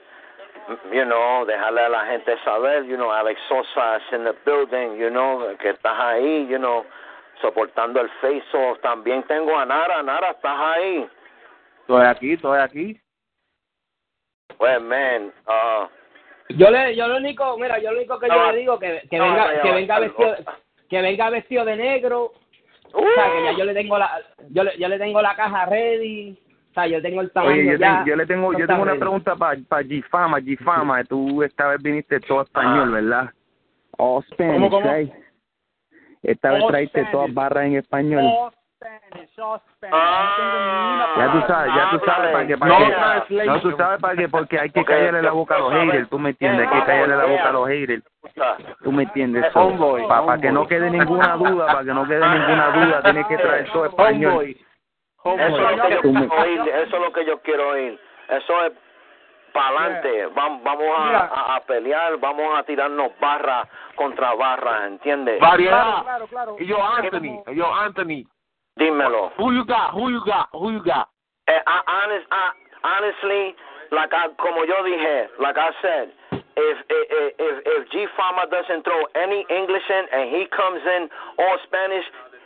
you 0.91 1.03
know, 1.05 1.45
dejarle 1.45 1.81
a 1.81 1.89
la 1.89 2.05
gente 2.07 2.35
saber, 2.43 2.85
you 2.85 2.95
know, 2.95 3.11
Alex 3.11 3.39
Sosa 3.47 3.97
is 3.97 4.13
in 4.13 4.23
the 4.23 4.33
building, 4.45 4.97
you 4.97 5.09
know, 5.09 5.55
que 5.59 5.69
estás 5.69 5.99
ahí, 5.99 6.47
you 6.47 6.57
know, 6.57 6.85
soportando 7.41 8.01
el 8.01 8.09
face 8.21 8.43
off. 8.53 8.79
También 8.81 9.23
tengo 9.23 9.57
a 9.57 9.65
Nara, 9.65 10.01
Nara, 10.01 10.31
estás 10.31 10.57
ahí. 10.57 11.07
Estoy 11.81 12.05
aquí, 12.05 12.33
estoy 12.33 12.59
aquí. 12.59 13.01
Well, 14.59 14.81
man, 14.81 15.31
uh, 15.47 15.87
Yo 16.49 16.69
le, 16.71 16.95
yo 16.95 17.07
lo 17.07 17.17
único, 17.17 17.57
mira, 17.57 17.77
yo 17.79 17.91
lo 17.91 17.97
único 17.99 18.19
que 18.19 18.27
yo 18.27 18.33
No, 18.33 18.51
le 18.51 18.57
digo 18.57 18.79
que, 18.79 19.03
que 19.09 19.17
no, 19.17 19.25
venga, 19.25 19.53
no, 19.53 19.61
que 19.61 19.71
venga 19.71 19.99
vestido, 19.99 20.35
que 20.89 21.01
venga 21.01 21.29
vestido 21.29 21.65
de 21.65 21.75
negro, 21.75 22.33
o 22.91 23.03
sea, 23.13 23.31
que 23.31 23.43
ya 23.43 23.51
yo 23.51 23.65
le 23.65 23.73
tengo 23.75 23.97
la, 23.99 24.19
yo 24.49 24.63
le, 24.63 24.77
yo 24.77 24.87
le 24.87 24.97
tengo 24.97 25.21
la 25.21 25.35
caja 25.35 25.65
ready, 25.67 26.37
o 26.69 26.73
sea, 26.73 26.87
yo 26.87 27.01
tengo 27.01 27.21
el 27.21 27.31
tamaño 27.31 27.53
Oye, 27.53 27.65
yo, 27.73 27.77
ya. 27.77 28.03
te- 28.03 28.09
yo 28.11 28.15
le 28.15 28.25
tengo, 28.25 28.53
yo 28.53 28.67
tengo 28.67 28.81
una 28.83 28.91
ready. 28.91 28.99
pregunta 28.99 29.35
para 29.35 29.59
pa 29.67 29.81
G-Fama, 29.81 30.37
G-Fama. 30.39 31.03
Tú 31.05 31.41
esta 31.43 31.67
vez 31.69 31.81
viniste 31.81 32.19
todo 32.21 32.41
español, 32.43 32.89
Ah. 32.89 32.93
¿verdad? 32.93 33.29
All 33.97 34.23
Spanish, 34.25 34.53
¿Cómo, 34.53 34.69
cómo? 34.69 34.93
right? 34.93 35.11
Esta 36.23 36.51
vez 36.51 36.65
traiste 36.67 36.99
Spanish. 36.99 37.11
todas 37.11 37.33
barras 37.33 37.65
en 37.65 37.75
español. 37.77 38.23
All 38.23 38.51
Spanish, 38.77 39.39
all 39.39 39.59
Spanish. 39.75 39.93
Ah. 39.99 41.13
Ya 41.17 41.31
tú 41.33 41.47
sabes, 41.47 41.73
ya 41.75 41.89
tú 41.89 42.05
sabes 42.05 42.31
para 42.31 42.47
que, 42.47 42.57
para 42.57 42.71
No 42.71 42.77
que, 43.27 43.45
no 43.45 43.61
tú 43.61 43.71
sabes 43.75 43.99
para 43.99 44.15
que, 44.15 44.29
porque 44.29 44.59
hay 44.59 44.69
que 44.69 44.85
callarle 44.85 45.21
la 45.21 45.31
boca 45.31 45.55
a 45.55 45.59
los 45.59 45.73
haters, 45.73 46.09
tú 46.09 46.19
me 46.19 46.29
entiendes, 46.29 46.67
hay 46.67 46.79
que 46.79 46.85
callarle 46.85 47.15
la 47.17 47.25
boca 47.25 47.49
a 47.49 47.51
los 47.51 47.67
haters, 47.67 48.03
tú 48.83 48.91
me 48.91 49.03
entiendes, 49.03 49.43
Eh, 49.45 49.49
So, 49.53 50.07
para, 50.07 50.37
que 50.39 50.51
no 50.51 50.67
quede 50.67 50.89
ninguna 50.91 51.35
duda, 51.35 51.65
para 51.65 51.83
que 51.83 51.93
no 51.93 52.05
quede 52.07 52.19
ninguna 52.29 52.67
duda, 52.71 53.01
tienes 53.03 53.25
que 53.27 53.37
traer 53.37 53.69
todo 53.71 53.85
español. 53.87 54.55
Eso 55.37 55.69
es 55.69 55.77
lo 55.77 55.83
que 55.83 55.91
yo 55.95 56.01
quiero 56.01 56.41
oír, 56.41 56.59
eso 56.69 56.95
es 56.95 57.01
lo 57.01 57.13
que 57.13 57.25
yo 57.25 57.39
quiero 57.41 57.69
oír. 57.69 57.99
Eso 58.29 58.65
es 58.65 58.71
para 59.53 59.67
adelante. 59.69 60.27
Vamos, 60.27 60.63
vamos 60.63 60.87
a, 60.97 61.17
a, 61.25 61.55
a 61.55 61.59
pelear, 61.61 62.17
vamos 62.17 62.57
a 62.57 62.63
tirarnos 62.63 63.11
barra 63.19 63.67
contra 63.95 64.33
barra, 64.35 64.85
¿entiendes? 64.87 65.39
Variedad. 65.39 66.03
Claro, 66.03 66.03
claro, 66.03 66.27
claro. 66.27 66.55
Y 66.59 66.65
yo, 66.67 66.77
Anthony. 66.83 67.43
Yo, 67.53 67.73
Anthony. 67.73 68.25
Dímelo. 68.75 69.31
Who 69.37 69.51
you 69.51 69.65
got? 69.65 69.91
Who 69.93 70.09
you 70.09 70.21
got? 70.23 70.47
Who 70.53 70.71
you 70.71 70.81
got? 70.83 71.09
Eh, 71.47 71.61
I- 71.65 71.83
honest, 71.87 72.27
I- 72.31 72.53
honestly, 72.83 73.55
like 73.91 74.13
I, 74.13 74.29
como 74.37 74.63
yo 74.63 74.83
dije, 74.83 75.29
like 75.39 75.57
I 75.57 75.71
said, 75.81 76.09
if 76.31 76.77
if 76.87 77.33
if, 77.39 77.55
if 77.65 77.89
G 77.89 78.05
Farmer 78.15 78.45
doesn't 78.51 78.83
throw 78.83 79.01
any 79.15 79.45
English 79.49 79.83
in 79.89 80.05
and 80.13 80.29
he 80.29 80.45
comes 80.47 80.81
in 80.85 81.09
all 81.39 81.57
Spanish, 81.65 82.05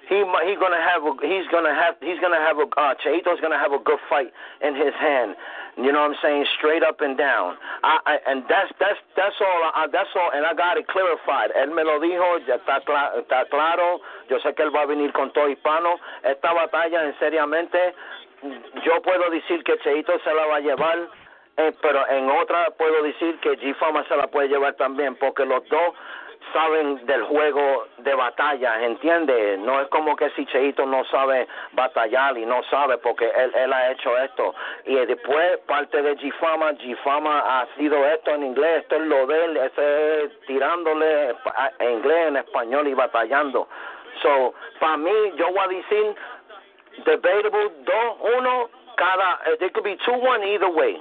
he 0.10 0.20
he 0.20 0.54
gonna 0.60 0.82
have 0.82 1.04
he's 1.22 1.48
gonna 1.48 1.74
have 1.74 1.96
he's 2.02 2.20
gonna 2.20 2.40
have 2.40 2.58
a 2.60 2.68
uh, 2.76 2.94
gonna 3.42 3.60
have 3.60 3.72
a 3.72 3.80
good 3.80 4.00
fight 4.10 4.32
in 4.62 4.76
his 4.76 4.94
hand. 5.00 5.36
You 5.76 5.92
know 5.92 6.02
what 6.06 6.12
I'm 6.12 6.18
saying? 6.22 6.46
Straight 6.58 6.84
up 6.84 7.02
and 7.02 7.18
down. 7.18 7.58
I, 7.84 7.98
I 8.06 8.18
and 8.28 8.44
that's 8.48 8.72
that's 8.80 9.00
that's 9.16 9.36
all. 9.42 9.72
I, 9.74 9.88
that's 9.92 10.10
all. 10.16 10.30
And 10.34 10.46
I 10.46 10.54
got 10.54 10.78
it 10.78 10.88
clarified. 10.88 11.52
Él 11.56 11.74
me 11.74 11.84
lo 11.84 12.00
dijo. 12.00 12.46
Ya 12.46 12.56
está 12.56 12.82
cla- 12.86 13.18
está 13.18 13.50
claro. 13.50 14.02
Yo 14.30 14.38
sé 14.40 14.54
que 14.54 14.64
él 14.64 14.76
va 14.76 14.82
a 14.82 14.86
venir 14.86 15.12
con 15.14 15.32
todo 15.32 15.50
hispano. 15.50 15.98
Esta 16.24 16.54
batalla, 16.54 17.06
en 17.06 17.18
seriamente, 17.18 17.96
yo 18.86 19.02
puedo 19.02 19.30
decir 19.32 19.64
que 19.64 19.78
Cheito 19.80 20.20
se 20.20 20.34
la 20.34 20.46
va 20.46 20.58
a 20.58 20.60
llevar, 20.60 21.00
eh, 21.58 21.72
pero 21.82 22.08
en 22.10 22.30
otra 22.30 22.70
puedo 22.78 23.02
decir 23.04 23.40
que 23.40 23.58
G-Fama 23.58 24.06
se 24.08 24.16
la 24.16 24.28
puede 24.28 24.50
llevar 24.50 24.74
también, 24.76 25.16
porque 25.16 25.46
los 25.46 25.68
dos 25.70 25.96
saben 26.54 27.06
del 27.06 27.24
juego 27.24 27.88
de 27.98 28.14
batalla, 28.14 28.82
¿entiendes? 28.84 29.60
No 29.60 29.82
es 29.82 29.88
como 29.88 30.16
que 30.16 30.30
si 30.32 30.46
Cheito 30.46 30.86
no 30.86 31.04
sabe 31.06 31.48
batallar 31.74 32.38
y 32.38 32.46
no 32.46 32.64
sabe 32.64 32.98
porque 33.00 33.26
él, 33.26 33.52
él 33.56 33.74
ha 33.74 33.92
hecho 33.92 34.18
esto. 34.20 34.54
Y 34.86 34.96
después, 34.96 35.58
parte 35.68 36.02
de 36.02 36.16
G-Fama, 36.18 36.74
G-Fama 36.74 37.40
ha 37.40 37.68
sido 37.76 38.06
esto 38.06 38.32
en 38.32 38.44
inglés, 38.44 38.84
esto 38.84 38.96
es 38.96 39.02
lo 39.02 39.28
de 39.28 39.46
él, 39.46 39.58
ese 39.58 40.24
es 40.24 40.42
tirándole 40.48 41.36
en 41.80 41.92
inglés, 41.92 42.28
en 42.28 42.38
español 42.38 42.88
y 42.88 42.94
batallando. 42.94 43.68
So, 44.22 44.54
para 44.80 44.98
mí, 44.98 45.12
yo 45.36 45.48
voy 45.50 45.60
a 45.60 45.68
decir 45.68 46.16
debatable 47.06 47.72
2-1 47.86 48.70
cada 48.96 49.40
eh, 49.48 49.58
it 49.66 49.74
could 49.74 49.84
be 49.84 49.98
2-1 50.06 50.46
either 50.46 50.70
way 50.70 50.98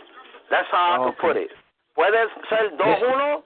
that's 0.50 0.68
how 0.71 0.97
I 0.97 1.04
could 1.04 1.18
put 1.18 1.37
it 1.37 1.50
puede 1.94 2.16
ser 2.49 2.73
2-1 2.76 3.42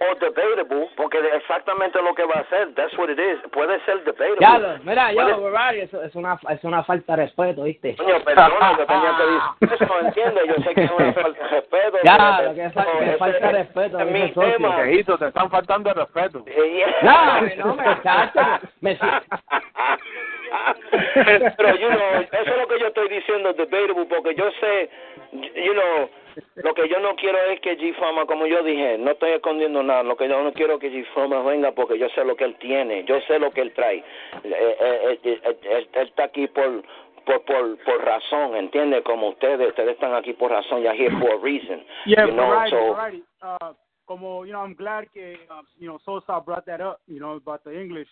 o 0.00 0.14
debatable 0.16 0.88
porque 0.96 1.18
es 1.18 1.34
exactamente 1.34 2.00
lo 2.02 2.14
que 2.14 2.24
va 2.24 2.36
a 2.36 2.44
ser 2.48 2.74
that's 2.74 2.96
what 2.98 3.08
it 3.10 3.18
is 3.18 3.38
puede 3.52 3.78
ser 3.84 4.02
debatable 4.04 4.36
Ya, 4.40 4.58
lo- 4.58 4.78
mira, 4.82 5.12
yo, 5.12 5.20
Puede- 5.22 5.34
Ferrari, 5.50 5.80
eso 5.80 6.02
es 6.02 6.14
una, 6.14 6.38
es 6.48 6.64
una 6.64 6.82
falta 6.84 7.16
de 7.16 7.22
respeto, 7.24 7.62
¿viste? 7.64 7.96
Coño, 7.96 8.18
perdona, 8.24 8.78
yo 8.78 8.86
tenía 8.86 9.16
que 9.16 9.22
decir 9.26 9.82
eso, 9.84 10.00
¿entiendes? 10.00 10.44
Yo 10.48 10.54
sé 10.64 10.74
que 10.74 10.84
es 10.84 10.90
una 10.90 11.12
falta 11.24 11.42
de 11.44 11.48
respeto. 11.50 11.98
Ya, 12.04 12.16
pero- 12.38 12.48
lo 12.48 12.54
que 12.54 12.64
es, 12.64 12.72
que 12.72 12.80
ese- 12.80 13.16
falta 13.18 13.46
de 13.46 13.52
respeto, 13.52 13.98
es 14.00 14.06
mi 14.10 14.30
tema. 14.32 14.76
Quejito, 14.82 15.18
te 15.18 15.26
están 15.28 15.50
faltando 15.50 15.90
el 15.90 15.96
respeto. 15.96 16.44
Yeah. 16.46 16.94
No, 17.02 17.40
no 17.66 17.74
me 17.76 18.02
chacho, 18.02 18.40
me 18.80 18.98
Pero, 21.56 21.74
you 21.76 21.88
know, 21.88 22.20
eso 22.20 22.50
es 22.50 22.56
lo 22.56 22.66
que 22.66 22.78
yo 22.80 22.86
estoy 22.88 23.08
diciendo, 23.08 23.52
debatable, 23.52 24.04
porque 24.08 24.34
yo 24.34 24.50
sé, 24.60 24.90
you 25.32 25.74
know, 25.74 26.08
lo 26.56 26.74
que 26.74 26.88
yo 26.88 27.00
no 27.00 27.14
quiero 27.16 27.38
es 27.50 27.60
que 27.60 27.76
G-Fama, 27.76 28.26
como 28.26 28.46
yo 28.46 28.62
dije, 28.62 28.98
no 28.98 29.12
estoy 29.12 29.32
escondiendo 29.32 29.82
nada, 29.82 30.02
lo 30.02 30.16
que 30.16 30.28
yo 30.28 30.42
no 30.42 30.52
quiero 30.52 30.74
es 30.74 30.80
que 30.80 30.90
G-Fama 30.90 31.42
venga 31.42 31.72
porque 31.72 31.98
yo 31.98 32.08
sé 32.10 32.24
lo 32.24 32.36
que 32.36 32.44
él 32.44 32.56
tiene, 32.58 33.04
yo 33.04 33.20
sé 33.22 33.38
lo 33.38 33.50
que 33.50 33.60
él 33.62 33.72
trae. 33.74 33.98
Eh, 34.44 34.76
eh, 34.80 35.20
eh, 35.22 35.58
él, 35.62 35.88
está 35.94 36.24
aquí 36.24 36.46
por, 36.48 36.82
por, 37.24 37.44
por, 37.44 37.78
por 37.84 38.04
razón, 38.04 38.56
¿entiende? 38.56 39.02
Como 39.02 39.30
ustedes, 39.30 39.68
ustedes 39.68 39.94
están 39.94 40.14
aquí 40.14 40.32
por 40.32 40.50
razón, 40.50 40.82
you're 40.82 40.96
here 40.96 41.16
for 41.18 41.32
a 41.32 41.38
reason. 41.38 41.84
Yeah, 42.06 42.26
you 42.26 42.32
know, 42.32 42.66
so, 42.68 42.94
variety. 42.94 43.24
Uh, 43.42 43.72
como, 44.06 44.44
you 44.44 44.52
know, 44.52 44.62
I'm 44.62 44.74
glad 44.74 45.06
que, 45.12 45.34
uh, 45.48 45.62
you 45.78 45.86
know, 45.86 45.98
Sosa 46.04 46.40
brought 46.40 46.66
that 46.66 46.80
up, 46.80 47.00
you 47.06 47.20
know, 47.20 47.36
about 47.36 47.62
the 47.64 47.72
English. 47.72 48.08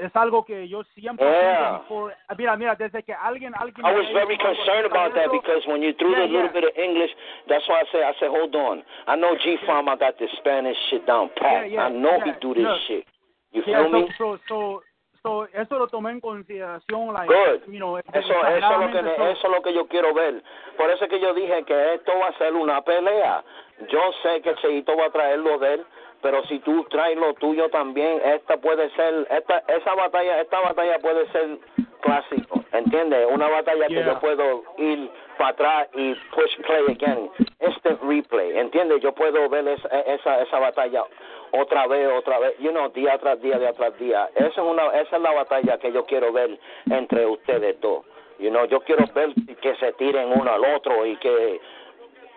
Es 0.00 0.16
algo 0.16 0.44
que 0.44 0.68
yo 0.68 0.82
siempre 0.94 1.26
Yeah. 1.26 1.80
before- 1.80 2.14
mira 2.38 2.56
mira 2.56 2.74
desde 2.76 3.02
que 3.02 3.12
alguien 3.12 3.52
alguien 3.54 3.84
I 3.86 3.92
was 3.92 4.08
very 4.12 4.38
concerned 4.38 4.86
about 4.86 5.12
that 5.14 5.30
because 5.30 5.66
when 5.66 5.82
you 5.82 5.92
threw 5.94 6.10
Yeah, 6.10 6.20
the 6.20 6.26
little 6.28 6.46
yeah. 6.46 6.60
bit 6.60 6.64
of 6.64 6.76
English, 6.78 7.10
that's 7.46 7.66
why 7.68 7.80
I 7.80 7.84
said, 7.92 8.02
I 8.02 8.14
said, 8.18 8.30
hold 8.30 8.54
on. 8.56 8.82
I 9.06 9.16
know 9.16 9.36
G 9.36 9.58
Farm, 9.66 9.88
I 9.88 9.96
got 9.96 10.16
the 10.18 10.28
Spanish 10.38 10.78
shit 10.88 11.04
down 11.06 11.28
pat. 11.36 11.64
I 11.66 11.88
know 11.90 12.20
he 12.20 12.32
do 12.40 12.54
this 12.54 12.66
shit. 12.86 13.04
You 13.52 13.62
feel 13.62 13.88
me? 13.88 14.08
so, 14.18 14.36
so, 14.36 14.38
so, 14.48 14.82
so, 15.22 15.48
eso 15.52 15.78
lo 15.78 15.88
tomé 15.88 16.10
en 16.12 16.20
consideración 16.20 17.12
like 17.12 17.28
Good. 17.28 17.62
you 17.72 17.78
know 17.78 17.98
Eso, 17.98 18.06
eso, 18.14 18.32
es 18.46 18.62
lo 18.62 18.90
que, 18.92 18.98
eso 18.98 19.46
es 19.46 19.50
lo 19.50 19.62
que 19.62 19.74
yo 19.74 19.86
quiero 19.88 20.14
ver. 20.14 20.42
Por 20.76 20.88
eso 20.90 21.04
es 21.04 21.10
que 21.10 21.20
yo 21.20 21.34
dije 21.34 21.64
que 21.64 21.94
esto 21.94 22.12
va 22.18 22.28
a 22.28 22.38
ser 22.38 22.54
una 22.54 22.80
pelea. 22.82 23.42
Yo 23.88 24.00
sé 24.22 24.40
que 24.42 24.54
Cheito 24.56 24.96
va 24.96 25.06
a 25.06 25.10
traer 25.10 25.38
lo 25.40 25.58
de 25.58 25.74
él, 25.74 25.86
pero 26.22 26.44
si 26.44 26.58
tú 26.60 26.84
traes 26.90 27.16
lo 27.16 27.34
tuyo 27.34 27.68
también, 27.70 28.20
esta 28.24 28.56
puede 28.56 28.90
ser, 28.90 29.26
esta, 29.30 29.58
esa 29.68 29.94
batalla, 29.94 30.40
esta 30.40 30.60
batalla 30.60 30.98
puede 30.98 31.26
ser 31.30 31.58
clásico, 32.00 32.64
¿entiendes? 32.72 33.26
Una 33.30 33.48
batalla 33.48 33.86
que 33.88 34.04
yo 34.04 34.18
puedo 34.20 34.62
ir 34.78 35.10
para 35.38 35.50
atrás 35.50 35.88
y 35.94 36.14
push 36.34 36.56
play 36.66 36.84
again, 36.96 37.30
instant 37.60 38.00
replay, 38.02 38.58
¿entiendes? 38.58 39.00
Yo 39.02 39.12
puedo 39.12 39.48
ver 39.48 39.66
esa, 39.68 39.88
esa, 40.00 40.42
esa 40.42 40.58
batalla 40.58 41.04
otra 41.52 41.86
vez, 41.86 42.08
otra 42.12 42.38
vez, 42.38 42.58
you 42.58 42.70
know, 42.70 42.88
día 42.90 43.18
tras 43.18 43.40
día, 43.40 43.58
día 43.58 43.72
tras 43.72 43.98
día. 43.98 44.28
Esa 44.34 44.48
es 44.48 44.58
una, 44.58 44.86
esa 45.00 45.16
es 45.16 45.22
la 45.22 45.32
batalla 45.32 45.78
que 45.78 45.92
yo 45.92 46.04
quiero 46.04 46.32
ver 46.32 46.58
entre 46.90 47.26
ustedes 47.26 47.80
dos. 47.80 48.04
You 48.38 48.50
know, 48.50 48.66
yo 48.66 48.80
quiero 48.80 49.04
ver 49.14 49.32
que 49.62 49.74
se 49.76 49.92
tiren 49.94 50.30
uno 50.38 50.52
al 50.52 50.64
otro 50.76 51.06
y 51.06 51.16
que 51.16 51.60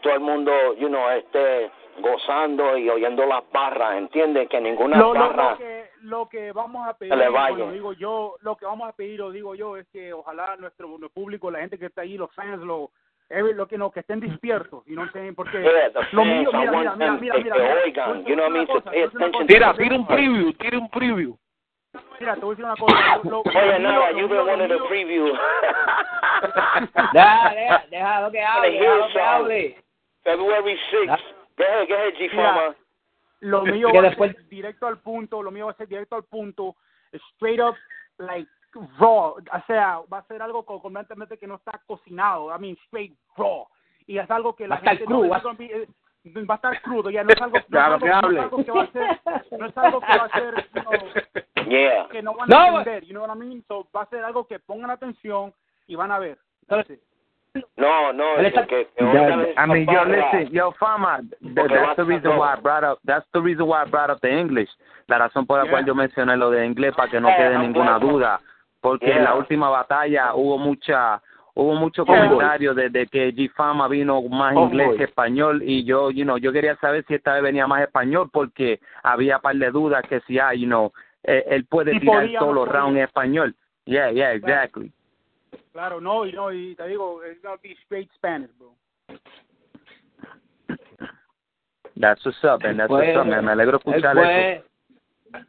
todo 0.02 0.14
el 0.14 0.20
mundo, 0.22 0.52
you 0.78 0.88
know, 0.88 1.10
esté 1.12 1.72
gozando 2.02 2.78
y 2.78 2.90
oyendo 2.90 3.26
las 3.26 3.44
barras, 3.52 3.98
¿entiendes? 3.98 4.48
Que 4.50 4.62
ninguna 4.62 4.98
lo, 4.98 5.14
lo, 5.14 5.20
barra 5.20 5.52
lo 5.52 5.58
que 5.58 5.90
lo 6.02 6.30
que 6.30 6.52
vamos 6.54 6.88
a 6.88 6.94
pedir 6.94 7.14
le 7.16 7.28
vaya. 7.30 7.70
digo 7.72 7.92
yo 7.94 8.36
lo 8.42 8.56
que 8.56 8.66
vamos 8.66 8.88
a 8.88 8.94
pedir 8.94 9.22
o 9.22 9.32
digo 9.32 9.54
yo 9.56 9.76
es 9.76 9.86
que 9.90 10.14
ojalá 10.14 10.56
nuestro, 10.58 10.88
nuestro 10.88 11.10
público 11.10 11.52
la 11.52 11.60
gente 11.60 11.78
que 11.78 11.88
está 11.88 12.02
ahí 12.04 12.16
los 12.18 12.34
fans 12.34 12.62
lo 12.62 12.92
every- 13.30 13.54
lo 13.54 13.68
que 13.68 13.78
no 13.78 13.92
que 13.92 14.00
estén 14.00 14.22
despiertos 14.22 14.84
y 14.88 14.94
no 14.94 15.12
sé 15.12 15.34
porque 15.36 15.62
Yeah, 15.62 15.92
the 15.92 16.00
lo 16.16 16.24
mío 16.24 16.50
mira 16.54 16.72
mira 16.72 16.96
mira 16.96 17.12
mira 17.20 17.36
que 17.36 17.44
mira, 17.44 17.56
mira. 17.58 17.76
oigan, 17.84 18.26
you 18.26 18.36
know 18.36 18.46
what 18.46 18.56
I 18.56 18.60
a 18.60 18.66
mean, 18.66 18.68
to 18.68 18.78
a. 19.42 19.46
Tira, 19.46 19.74
tira 19.74 19.96
un 19.98 20.08
preview, 20.08 20.54
tira 20.54 20.78
un 20.80 20.90
preview. 20.90 21.36
mira 22.20 22.36
te 22.36 22.42
voy 22.42 22.54
a 22.54 22.56
decir 22.56 22.66
una 22.66 22.76
cosa 22.78 23.18
lo- 23.26 23.30
lo- 23.30 23.42
Oye, 23.42 23.74
lo 23.74 23.80
nada, 23.80 24.12
lo 24.12 24.16
been 24.16 24.30
mío- 24.30 24.46
wanting 24.46 24.68
to 24.78 24.86
preview. 24.88 25.26
Deja, 27.14 27.50
deja, 27.54 27.84
déjalo 27.92 28.32
que 28.32 28.42
hable, 28.42 28.70
hear 28.70 28.82
déjalo 28.96 29.08
que 29.14 29.22
hable. 29.22 29.78
February 30.24 30.78
6th. 30.92 31.22
Go 31.58 31.64
ahead, 31.66 31.88
go 31.88 31.96
ahead, 31.96 32.14
G 32.16 32.30
Farmer. 32.36 32.76
lo 33.42 33.64
mío 33.64 33.90
va 33.94 34.00
a 34.00 34.04
después- 34.04 34.34
ser 34.36 34.48
directo 34.50 34.88
al 34.88 35.00
punto, 35.00 35.42
lo 35.42 35.52
mío 35.52 35.66
va 35.68 35.72
a 35.72 35.76
ser 35.76 35.88
directo 35.88 36.16
al 36.16 36.24
punto, 36.24 36.76
straight 37.14 37.60
up, 37.62 37.76
like 38.18 38.50
raw, 39.00 39.36
o 39.38 39.62
sea, 39.66 40.02
va 40.12 40.20
a 40.20 40.24
ser 40.28 40.42
algo 40.42 40.64
co- 40.66 40.82
completamente 40.82 41.38
que 41.38 41.48
no 41.48 41.56
está 41.56 41.82
cocinado, 41.88 42.54
I 42.56 42.60
mean, 42.60 42.78
straight 42.86 43.18
raw, 43.38 43.66
y 44.06 44.18
es 44.20 44.30
algo 44.30 44.56
que 44.56 44.68
la 44.68 44.76
Va 44.76 44.76
a 44.76 44.80
estar 44.80 44.98
gente 44.98 45.06
crudo, 45.06 45.24
no, 45.24 45.30
va- 45.30 45.56
eh, 45.60 45.88
va 46.46 46.54
a 46.54 46.56
estar 46.58 46.82
crudo, 46.82 47.10
ya 47.10 47.24
no 47.24 47.30
es 47.30 47.42
algo, 47.42 47.54
no 47.58 47.60
es 47.60 47.66
Claro 47.66 47.94
algo, 47.94 48.00
que 48.06 48.08
no 48.10 48.30
es 48.30 48.40
algo 48.44 48.64
que 48.66 48.72
va 48.72 48.84
a 48.84 48.92
ser, 48.92 49.22
no 49.58 49.66
es 49.66 49.78
algo 49.78 50.00
que 50.02 50.18
va 50.18 50.26
a 50.26 50.30
ser, 50.30 50.70
you 50.76 50.82
know, 50.82 51.70
Yeah. 51.70 52.08
que 52.10 52.22
no 52.22 52.34
van 52.34 52.50
No, 52.50 52.58
a 52.58 52.68
entender, 52.80 53.04
you 53.06 53.12
know 53.14 53.24
what 53.26 53.36
I 53.36 53.40
mean, 53.40 53.64
so 53.68 53.88
va 53.96 54.02
a 54.02 54.06
ser 54.10 54.24
algo 54.24 54.46
que 54.48 54.60
pongan 54.60 54.90
atención 54.92 55.54
y 55.88 55.96
van 55.96 56.12
a 56.12 56.20
ver. 56.20 56.38
No, 57.78 58.14
no, 58.14 58.38
es 58.38 58.54
que, 58.54 58.68
que 58.68 58.88
I 59.00 59.68
mean, 59.68 59.88
yo 59.88 60.06
listen, 60.06 60.50
yo 60.52 60.72
fama. 60.74 61.20
That's 61.42 61.96
the 61.96 62.04
reason 62.04 62.38
why 62.38 62.54
I 62.54 62.62
brought 62.62 62.84
up. 62.84 63.00
That's 63.06 63.26
the 63.34 63.42
reason 63.42 63.66
why 63.68 63.84
I 63.84 63.90
brought 63.90 64.12
up 64.12 64.20
the 64.22 64.30
English. 64.30 64.70
La 65.08 65.18
razón 65.18 65.48
por 65.48 65.58
la 65.58 65.64
Yeah. 65.64 65.72
cual 65.72 65.86
yo 65.86 65.96
mencioné 65.96 66.38
lo 66.38 66.52
de 66.52 66.66
inglés 66.66 66.94
para 66.96 67.10
que 67.10 67.20
no 67.20 67.30
quede 67.30 67.58
ninguna 67.58 67.98
duda, 67.98 68.40
porque 68.82 69.08
Yeah. 69.08 69.18
en 69.18 69.24
la 69.24 69.34
última 69.36 69.70
batalla 69.70 70.36
hubo 70.36 70.58
mucha 70.60 71.22
hubo 71.56 71.74
mucho 71.76 72.06
comentario 72.06 72.74
desde 72.74 73.08
que 73.08 73.34
G 73.34 73.50
Fama 73.54 73.88
vino 73.88 74.22
más 74.22 74.54
Oh, 74.56 74.66
inglés 74.66 74.88
boy. 74.90 74.98
que 74.98 75.04
español 75.06 75.62
y 75.64 75.84
yo, 75.84 76.12
you 76.12 76.24
know, 76.24 76.38
yo 76.38 76.54
quería 76.54 76.76
saber 76.78 77.04
si 77.08 77.16
esta 77.16 77.34
vez 77.34 77.42
venía 77.44 77.66
más 77.68 77.82
español 77.82 78.30
porque 78.32 78.80
había 79.04 79.40
par 79.40 79.56
de 79.56 79.72
dudas 79.72 80.04
que 80.08 80.20
si 80.22 80.38
ah, 80.40 80.54
you 80.54 80.68
know, 80.68 80.94
eh, 81.24 81.44
él 81.50 81.66
puede 81.66 82.00
tirar 82.00 82.30
todos 82.38 82.54
los 82.54 82.68
rounds 82.70 82.96
en 82.98 83.04
español. 83.04 83.56
Yeah, 83.86 84.12
yeah, 84.12 84.34
exactly. 84.34 84.94
Claro, 85.72 86.02
no, 86.02 86.26
y 86.26 86.32
no, 86.32 86.52
y 86.52 86.74
te 86.76 86.88
digo, 86.88 87.24
it's 87.24 87.40
gonna 87.42 87.58
be 87.62 87.76
straight 87.86 88.10
Spanish, 88.16 88.50
bro. 88.58 88.74
That's 91.96 92.26
what's 92.26 92.44
up, 92.44 92.64
and 92.64 92.80
that's 92.80 92.90
what's 92.90 93.16
up, 93.16 93.28
man. 93.28 93.46
Me 93.46 93.52
alegro 93.52 93.80
él 93.86 93.94
escuchar 93.94 94.18
eso. 94.18 94.22
puede, 94.22 94.64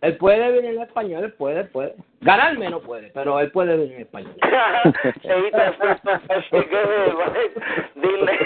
él 0.02 0.16
puede 0.16 0.52
venir 0.52 0.74
en 0.74 0.82
español, 0.82 1.24
él 1.24 1.32
puede, 1.34 1.64
puede. 1.64 1.94
Ganarme 2.20 2.68
no 2.68 2.80
puede, 2.80 3.10
pero 3.14 3.40
él 3.40 3.50
puede 3.52 3.76
venir 3.76 3.94
en 3.94 4.00
español. 4.02 4.34
Right, 4.42 4.94
dile, 7.94 8.32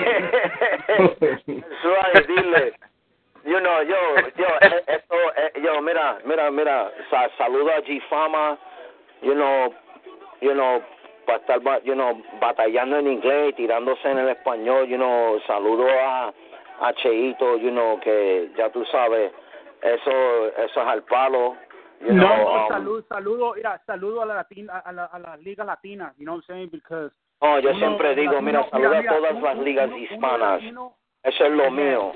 right, 1.84 2.26
dile, 2.26 2.72
you 3.44 3.60
know, 3.60 3.82
yo, 3.82 4.16
yo, 4.36 4.46
eh, 4.60 4.82
esto, 4.86 5.14
eh, 5.36 5.52
yo, 5.62 5.80
mira, 5.82 6.18
mira, 6.24 6.50
mira, 6.50 6.90
sa, 7.10 7.28
saludo 7.36 7.70
a 7.70 7.82
G 7.82 8.00
Fama, 8.08 8.58
you 9.22 9.34
know, 9.34 9.74
you 10.40 10.54
know, 10.54 10.82
para 11.26 11.38
estar, 11.38 11.60
ba- 11.60 11.80
you 11.84 11.94
know, 11.94 12.20
batallando 12.40 12.98
en 12.98 13.06
inglés, 13.08 13.54
tirándose 13.56 14.08
en 14.10 14.18
el 14.18 14.28
español, 14.28 14.86
you 14.88 14.96
know, 14.96 15.38
saludo 15.46 15.86
a, 15.88 16.32
a 16.80 16.92
Cheito, 16.94 17.56
you 17.56 17.70
know, 17.70 17.98
que 18.00 18.50
ya 18.56 18.70
tú 18.70 18.84
sabes, 18.86 19.32
eso, 19.82 20.46
eso 20.56 20.80
es 20.82 20.86
al 20.86 21.02
palo, 21.04 21.56
you 22.00 22.12
No, 22.12 22.24
know, 22.24 22.36
no, 22.36 22.62
um, 22.64 22.68
salud, 22.68 23.04
saludo, 23.08 23.54
mira, 23.54 23.80
saludo 23.86 24.22
a 24.22 24.26
la 24.26 24.34
latina, 24.36 24.78
a, 24.84 24.92
la, 24.92 25.04
a 25.06 25.18
las 25.18 25.40
ligas 25.40 25.66
latinas, 25.66 26.14
you 26.18 26.24
know 26.24 26.34
what 26.36 26.44
I'm 26.48 26.56
saying, 26.56 26.70
because 26.70 27.10
Oh, 27.40 27.58
yo 27.58 27.70
uno- 27.70 27.78
siempre 27.78 28.14
digo, 28.14 28.40
mira, 28.40 28.60
uno- 28.60 28.70
saluda 28.70 29.00
mira, 29.00 29.10
a 29.12 29.14
todas 29.16 29.32
uno- 29.34 29.46
las 29.46 29.58
ligas 29.58 29.86
uno- 29.88 29.96
hispanas. 29.98 30.62
latino- 30.62 30.94
Eso 31.22 31.44
es 31.46 31.50
lo 31.52 31.70
mío. 31.70 32.12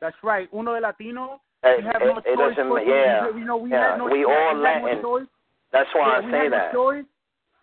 That's 0.00 0.16
right. 0.22 0.48
Uno 0.52 0.72
de 0.74 0.80
latino, 0.80 1.40
Eh, 1.62 1.76
we 1.78 1.84
have 1.84 2.02
eh, 2.02 2.06
no 2.06 2.18
it 2.18 2.24
choice. 2.56 2.86
yeah, 2.86 3.28
you 3.28 3.44
know, 3.44 3.56
we 3.56 3.70
yeah, 3.70 3.92
had 3.92 3.98
no 3.98 4.04
we 4.04 4.22
choice. 4.24 4.36
all 4.36 4.54
no 4.56 4.62
Latin. 4.62 5.28
That's 5.72 5.92
why 5.94 6.18
I 6.18 6.30
say 6.30 6.48
that. 6.50 6.72
no 6.72 6.78
choice. 6.92 7.06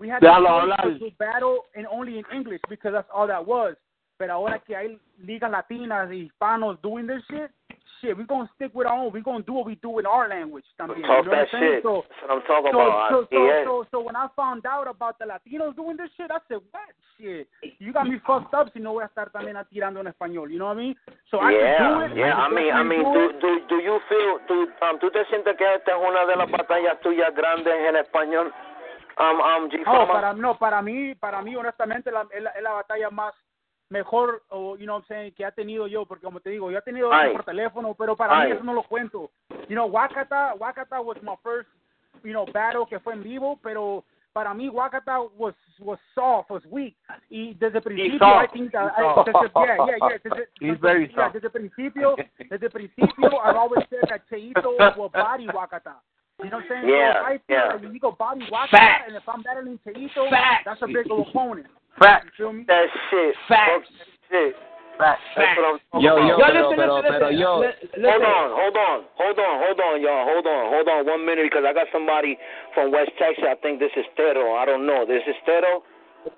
We 0.04 0.10
had 0.10 0.22
Déjalo 0.22 0.44
no 0.44 0.60
hablar. 0.60 0.82
choice 0.84 1.00
but 1.00 1.06
to 1.10 1.16
battle 1.18 1.58
and 1.76 1.88
only 1.88 2.20
in 2.20 2.26
English 2.36 2.60
because 2.68 2.92
that's 2.92 3.08
all 3.14 3.26
that 3.28 3.46
was. 3.48 3.76
Pero 4.18 4.34
ahora 4.34 4.60
que 4.60 4.76
hay 4.76 5.00
ligas 5.26 5.50
latinas 5.50 6.12
y 6.12 6.30
hispanos 6.30 6.80
doing 6.82 7.08
this 7.08 7.24
shit, 7.30 7.50
shit, 8.02 8.16
we're 8.18 8.26
gonna 8.28 8.50
stick 8.56 8.72
with 8.76 8.86
our 8.86 9.00
own. 9.00 9.12
We're 9.14 9.24
gonna 9.24 9.44
do 9.44 9.54
what 9.54 9.66
we 9.66 9.76
do 9.76 9.98
in 10.00 10.06
our 10.06 10.28
language 10.28 10.66
también. 10.78 11.00
you 11.00 11.08
Talk 11.08 11.26
know 11.26 11.32
that 11.32 11.48
what 11.48 11.56
I'm 11.56 11.62
saying? 11.62 11.74
shit. 11.80 11.84
So, 11.84 12.04
That's 12.04 12.22
what 12.22 12.32
I'm 12.32 12.42
talking 12.44 12.72
so, 12.74 12.82
about. 12.82 13.10
so, 13.10 13.28
so, 13.32 13.48
es. 13.50 13.66
so, 13.66 13.86
so 13.92 14.00
when 14.02 14.16
I 14.18 14.28
found 14.36 14.66
out 14.66 14.88
about 14.90 15.18
the 15.20 15.26
Latinos 15.26 15.74
doing 15.76 15.96
this 15.98 16.12
shit, 16.18 16.30
I 16.30 16.38
said, 16.48 16.60
what 16.72 16.92
shit? 17.18 17.48
You 17.80 17.92
got 17.94 18.06
me 18.08 18.20
fucked 18.28 18.54
up 18.54 18.68
si 18.74 18.80
no 18.80 18.92
voy 18.94 19.04
a 19.04 19.08
estar 19.08 19.32
también 19.32 19.56
tirando 19.72 20.00
en 20.02 20.08
español. 20.08 20.52
You 20.52 20.60
know 20.60 20.68
what 20.68 20.78
I 20.78 20.82
mean? 20.84 20.96
So 21.32 21.40
I 21.40 21.52
can 21.54 21.60
do 21.60 21.64
Yeah, 21.64 22.06
it. 22.12 22.18
yeah. 22.18 22.36
I 22.38 22.50
mean, 22.54 22.74
I 22.74 22.84
mean, 22.84 23.04
do 23.04 23.32
do, 23.40 23.40
do, 23.40 23.68
do 23.70 23.76
you 23.82 24.00
feel, 24.10 24.40
do, 24.48 24.68
um, 24.86 25.00
¿tú 25.00 25.10
te 25.10 25.24
sientes 25.26 25.56
que 25.58 25.66
esta 25.74 25.92
es 25.92 25.98
una 25.98 26.26
de 26.28 26.36
las 26.36 26.52
batallas 26.52 27.00
tuyas 27.02 27.34
grandes 27.34 27.74
en 27.74 27.96
español? 27.96 28.54
Um, 29.18 29.40
um, 29.42 29.70
G 29.70 29.84
No, 29.86 30.08
para, 30.08 30.34
no, 30.34 30.58
para 30.58 30.82
mí, 30.82 31.14
para 31.16 31.42
mí, 31.42 31.56
honestamente, 31.56 32.12
la, 32.12 32.26
es, 32.32 32.42
la, 32.42 32.50
es 32.52 32.64
la 32.64 32.72
batalla 32.72 33.10
más 33.10 33.34
mejor, 33.90 34.44
o, 34.50 34.76
you 34.78 34.86
know 34.86 34.96
what 34.96 35.04
I'm 35.04 35.08
saying, 35.08 35.34
que 35.34 35.46
ha 35.46 35.52
tenido 35.52 35.88
yo, 35.88 36.06
porque 36.06 36.26
como 36.26 36.40
te 36.40 36.50
digo, 36.50 36.72
yo 36.72 36.80
he 36.80 36.82
tenido 36.82 37.14
Ay. 37.14 37.32
por 37.32 37.44
teléfono, 37.44 37.94
pero 37.94 38.16
para 38.16 38.40
Ay. 38.40 38.48
mí 38.48 38.56
eso 38.56 38.64
no 38.64 38.74
lo 38.74 38.84
cuento. 38.84 39.30
You 39.70 39.76
know, 39.76 39.88
Wakata, 39.88 40.56
Wakata 40.58 41.00
was 41.00 41.18
my 41.22 41.36
first, 41.44 41.70
you 42.24 42.32
know, 42.32 42.46
battle 42.52 42.86
que 42.88 43.00
fue 43.00 43.14
en 43.14 43.22
vivo, 43.22 43.60
pero 43.62 44.04
para 44.34 44.54
mí 44.54 44.68
Wakata 44.68 45.20
was 45.38 45.54
was 45.80 46.00
soft, 46.16 46.50
was 46.50 46.66
weak, 46.66 46.96
y 47.30 47.54
desde 47.56 47.78
el 47.78 47.84
principio, 47.84 48.42
I 48.42 48.48
think 48.48 48.72
that, 48.72 48.94
I, 48.98 49.24
desde, 49.26 49.52
yeah, 49.56 49.78
yeah, 49.86 49.98
yeah, 50.00 50.18
desde, 50.24 50.48
He's 50.60 50.80
very 50.80 51.08
yeah, 51.08 51.16
soft. 51.16 51.34
desde 51.36 51.48
el 51.48 51.52
principio, 51.52 52.16
desde 52.50 52.66
el 52.66 52.72
principio, 52.72 53.30
I've 53.44 53.58
always 53.58 53.86
said 53.90 54.10
that 54.10 54.22
Cheito 54.28 54.76
will 54.98 55.10
body 55.10 55.48
Wakata. 55.48 56.02
You 56.42 56.50
know 56.50 56.58
what 56.58 56.66
I'm 56.66 56.70
saying? 56.70 56.90
Yeah, 56.90 57.14
so 57.14 57.26
I 57.26 57.38
feel 57.46 57.56
yeah. 57.56 57.74
like 57.78 57.94
you 57.94 58.00
go 58.00 58.12
body 58.18 58.42
Wakata, 58.50 59.08
and 59.08 59.16
if 59.16 59.24
I'm 59.30 59.44
battling 59.44 59.80
Cheito, 59.86 60.30
Facts. 60.30 60.66
that's 60.66 60.82
a 60.82 60.88
bigger 60.88 61.14
opponent. 61.14 61.68
Facts. 62.00 62.26
You 62.40 62.46
feel 62.46 62.54
me? 62.54 62.66
That 62.68 62.90
shit. 63.10 63.36
Facts. 63.48 63.86
That 63.86 64.10
shit. 64.30 64.56
Facts. 64.98 65.22
That's 65.38 65.58
what 65.58 65.66
I'm 65.66 65.80
talking 65.94 66.06
Yo, 66.06 66.18
about. 66.18 66.26
yo, 66.26 66.36
Yo, 66.38 66.48
listen, 66.50 66.78
pero, 66.78 66.94
listen, 66.98 67.12
pero 67.14 67.28
listen. 67.30 67.42
yo, 67.42 67.52
listen. 67.62 67.86
Hold 68.02 68.26
on, 68.26 68.46
hold 68.54 68.78
on, 68.78 68.98
hold 69.14 69.40
on, 69.40 69.54
hold 69.62 69.80
on, 69.80 69.96
y'all. 70.02 70.24
Hold 70.26 70.46
on, 70.50 70.64
hold 70.74 70.88
on 70.90 71.00
one 71.06 71.24
minute 71.26 71.46
because 71.50 71.66
I 71.66 71.74
got 71.74 71.88
somebody 71.94 72.38
from 72.74 72.90
West 72.92 73.14
Texas. 73.22 73.46
I 73.46 73.56
think 73.62 73.78
this 73.78 73.94
is 73.94 74.06
Tero. 74.18 74.58
I 74.58 74.66
don't 74.66 74.86
know. 74.86 75.06
This 75.06 75.22
is 75.30 75.38
Tero? 75.46 75.86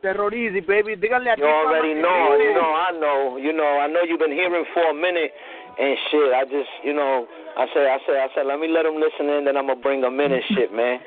Terrorizi, 0.01 0.65
baby. 0.65 0.95
Díganle 0.95 1.34
a 1.34 1.38
You 1.38 1.45
already 1.45 1.93
know, 1.93 2.38
you 2.41 2.53
know, 2.53 2.71
I 2.73 2.91
know, 2.91 3.38
you 3.38 3.53
know, 3.53 3.79
I 3.79 3.88
know 3.88 4.01
you've 4.01 4.19
been 4.19 4.31
hearing 4.31 4.65
for 4.73 4.89
a 4.89 4.93
minute 4.93 5.31
and 5.79 5.97
shit. 6.11 6.33
I 6.33 6.43
just, 6.45 6.69
you 6.83 6.93
know, 6.93 7.27
I 7.57 7.65
said, 7.73 7.88
I 7.88 7.97
said, 8.05 8.15
I 8.17 8.27
said, 8.35 8.45
let 8.45 8.59
me 8.59 8.67
let 8.67 8.83
them 8.83 8.95
listen 8.99 9.29
in, 9.29 9.45
then 9.45 9.57
I'm 9.57 9.67
gonna 9.67 9.79
bring 9.81 10.01
them 10.01 10.19
in 10.19 10.31
and 10.31 10.43
shit, 10.53 10.71
man. 10.73 10.99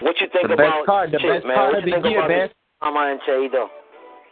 What 0.00 0.20
you 0.20 0.28
think 0.32 0.48
The 0.48 0.56
best 0.56 0.68
about 0.68 0.86
card, 0.86 1.12
the 1.12 1.18
shit, 1.18 1.30
best 1.42 1.46
man? 1.46 1.56
card 1.56 1.74
What 1.74 1.86
you 1.86 1.92
think 1.92 2.04
year, 2.06 2.18
about 2.18 2.30
man. 2.30 2.50
Ama 2.82 3.00
and 3.12 3.20
Cheito? 3.22 3.70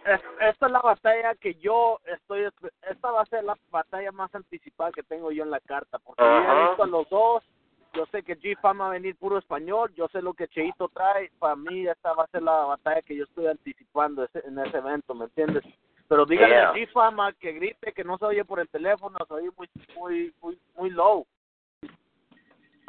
Es- 0.05 0.21
esta 0.41 0.67
es 0.67 0.73
la 0.73 0.81
batalla 0.81 1.35
que 1.35 1.55
yo 1.55 2.01
estoy 2.07 2.49
esta 2.91 3.11
va 3.11 3.21
a 3.21 3.27
ser 3.27 3.45
la 3.45 3.55
batalla 3.71 4.11
más 4.13 4.35
anticipada 4.35 4.91
que 4.93 5.03
tengo 5.03 5.31
yo 5.31 5.43
en 5.45 5.51
la 5.51 5.61
carta 5.61 5.99
porque 5.99 6.23
yo 6.25 6.27
Ajá. 6.29 6.57
he 6.59 6.69
visto 6.69 6.83
a 6.83 6.87
los 6.87 7.09
dos 7.11 7.45
yo 7.93 8.07
sé 8.07 8.23
que 8.23 8.37
G-Fama 8.39 8.85
va 8.85 8.91
a 8.91 8.93
venir 8.95 9.17
puro 9.17 9.37
español, 9.39 9.93
yo 9.97 10.07
sé 10.09 10.23
lo 10.23 10.33
que 10.33 10.47
Cheito 10.49 10.89
trae, 10.95 11.29
para 11.39 11.57
mí 11.57 11.87
esta 11.89 12.13
va 12.15 12.25
a 12.25 12.29
ser 12.29 12.43
la 12.43 12.53
batalla 12.65 13.03
que 13.03 13.17
yo 13.17 13.25
estoy 13.25 13.49
anticipando 13.49 14.25
ese- 14.25 14.47
en 14.47 14.59
ese 14.61 14.79
evento, 14.79 15.13
¿me 15.15 15.25
entiendes? 15.25 15.65
Pero 16.11 16.27
dígale 16.27 16.57
Yeah. 16.57 16.71
a 16.71 16.75
G-Fama 16.75 17.33
que 17.35 17.53
grite, 17.53 17.93
que 17.93 18.03
no 18.03 18.19
se 18.19 18.25
oye 18.25 18.45
por 18.45 18.59
el 18.59 18.69
teléfono, 18.69 19.17
se 19.29 19.33
oye 19.33 19.51
muy, 19.57 19.69
muy, 19.95 20.35
muy, 20.43 20.59
muy 20.77 20.91
low. 20.91 21.25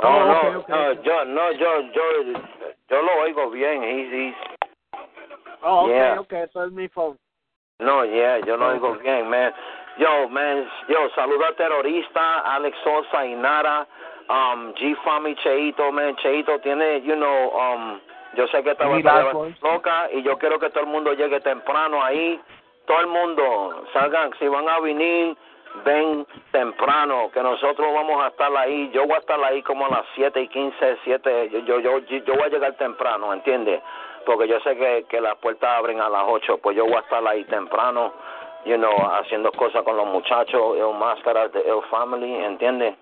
No, 0.01 0.10
Oh, 0.10 0.25
no, 0.25 0.93
yo, 1.03 1.25
no, 1.25 1.51
yo, 1.51 1.81
yo, 1.91 2.03
yo 2.89 3.01
lo 3.03 3.21
oigo 3.21 3.51
bien. 3.51 3.84
He's, 3.84 4.34
Oh, 5.62 5.86
ok, 5.86 5.89
Yeah. 5.89 6.19
ok, 6.19 6.34
eso 6.34 6.65
es 6.65 6.71
mi 6.71 6.88
phone. 6.88 7.19
no, 7.79 8.03
yeah, 8.05 8.39
yo 8.39 8.57
lo 8.57 8.69
oigo 8.69 8.95
bien, 8.95 9.29
man. 9.29 9.53
Yo, 9.97 10.27
man, 10.27 10.67
yo, 10.88 11.07
saludo 11.12 11.45
a 11.45 11.55
terrorista, 11.55 12.39
Alex 12.39 12.75
Sosa 12.84 13.23
y 13.27 13.36
Nara, 13.36 13.86
um, 14.29 14.73
G 14.73 14.95
Fami 15.03 15.36
Cheito, 15.36 15.91
man. 15.91 16.15
Cheito 16.15 16.60
tiene, 16.62 17.01
you 17.03 17.15
know, 17.15 17.51
um, 17.53 17.99
yo 18.36 18.47
sé 18.47 18.63
que 18.63 18.71
esta 18.71 18.88
batalla 18.88 19.31
loca 19.62 20.10
y 20.12 20.23
yo 20.23 20.39
quiero 20.39 20.57
que 20.57 20.71
todo 20.71 20.86
el 20.86 20.89
mundo 20.89 21.13
llegue 21.13 21.39
temprano 21.41 22.01
ahí. 22.01 22.41
Todo 22.91 22.99
el 22.99 23.08
mundo, 23.08 23.86
salgan, 23.93 24.32
si 24.38 24.45
van 24.49 24.67
a 24.67 24.82
venir, 24.82 25.38
ven 25.86 26.27
temprano, 26.51 27.32
que 27.34 27.41
nosotros 27.41 27.88
vamos 27.93 28.21
a 28.21 28.27
estar 28.27 28.54
ahí. 28.58 28.91
Yo 28.93 29.04
voy 29.06 29.13
a 29.13 29.19
estar 29.19 29.41
ahí 29.41 29.63
como 29.63 29.86
a 29.86 29.89
las 29.89 30.06
7 30.13 30.41
y 30.41 30.49
15, 30.49 30.97
7. 31.06 31.49
Yo, 31.51 31.60
yo, 31.60 31.80
yo, 31.80 31.99
yo 31.99 32.34
voy 32.34 32.43
a 32.43 32.49
llegar 32.49 32.73
temprano, 32.73 33.32
¿entiendes? 33.32 33.82
Porque 34.25 34.45
yo 34.45 34.60
sé 34.60 34.75
que, 34.75 35.06
que 35.08 35.21
las 35.21 35.38
puertas 35.38 35.69
abren 35.69 36.01
a 36.01 36.10
las 36.10 36.23
8, 36.27 36.58
pues 36.62 36.75
yo 36.75 36.84
voy 36.84 36.95
a 36.95 36.99
estar 36.99 37.25
ahí 37.25 37.45
temprano, 37.45 38.12
you 38.65 38.75
know, 38.75 38.91
haciendo 39.21 39.54
cosas 39.54 39.84
con 39.84 39.95
los 39.95 40.08
muchachos, 40.08 40.75
el 40.75 40.93
máscaras 40.93 41.49
de 41.54 41.62
El 41.62 41.82
Family, 41.84 42.43
¿entiendes? 42.43 42.95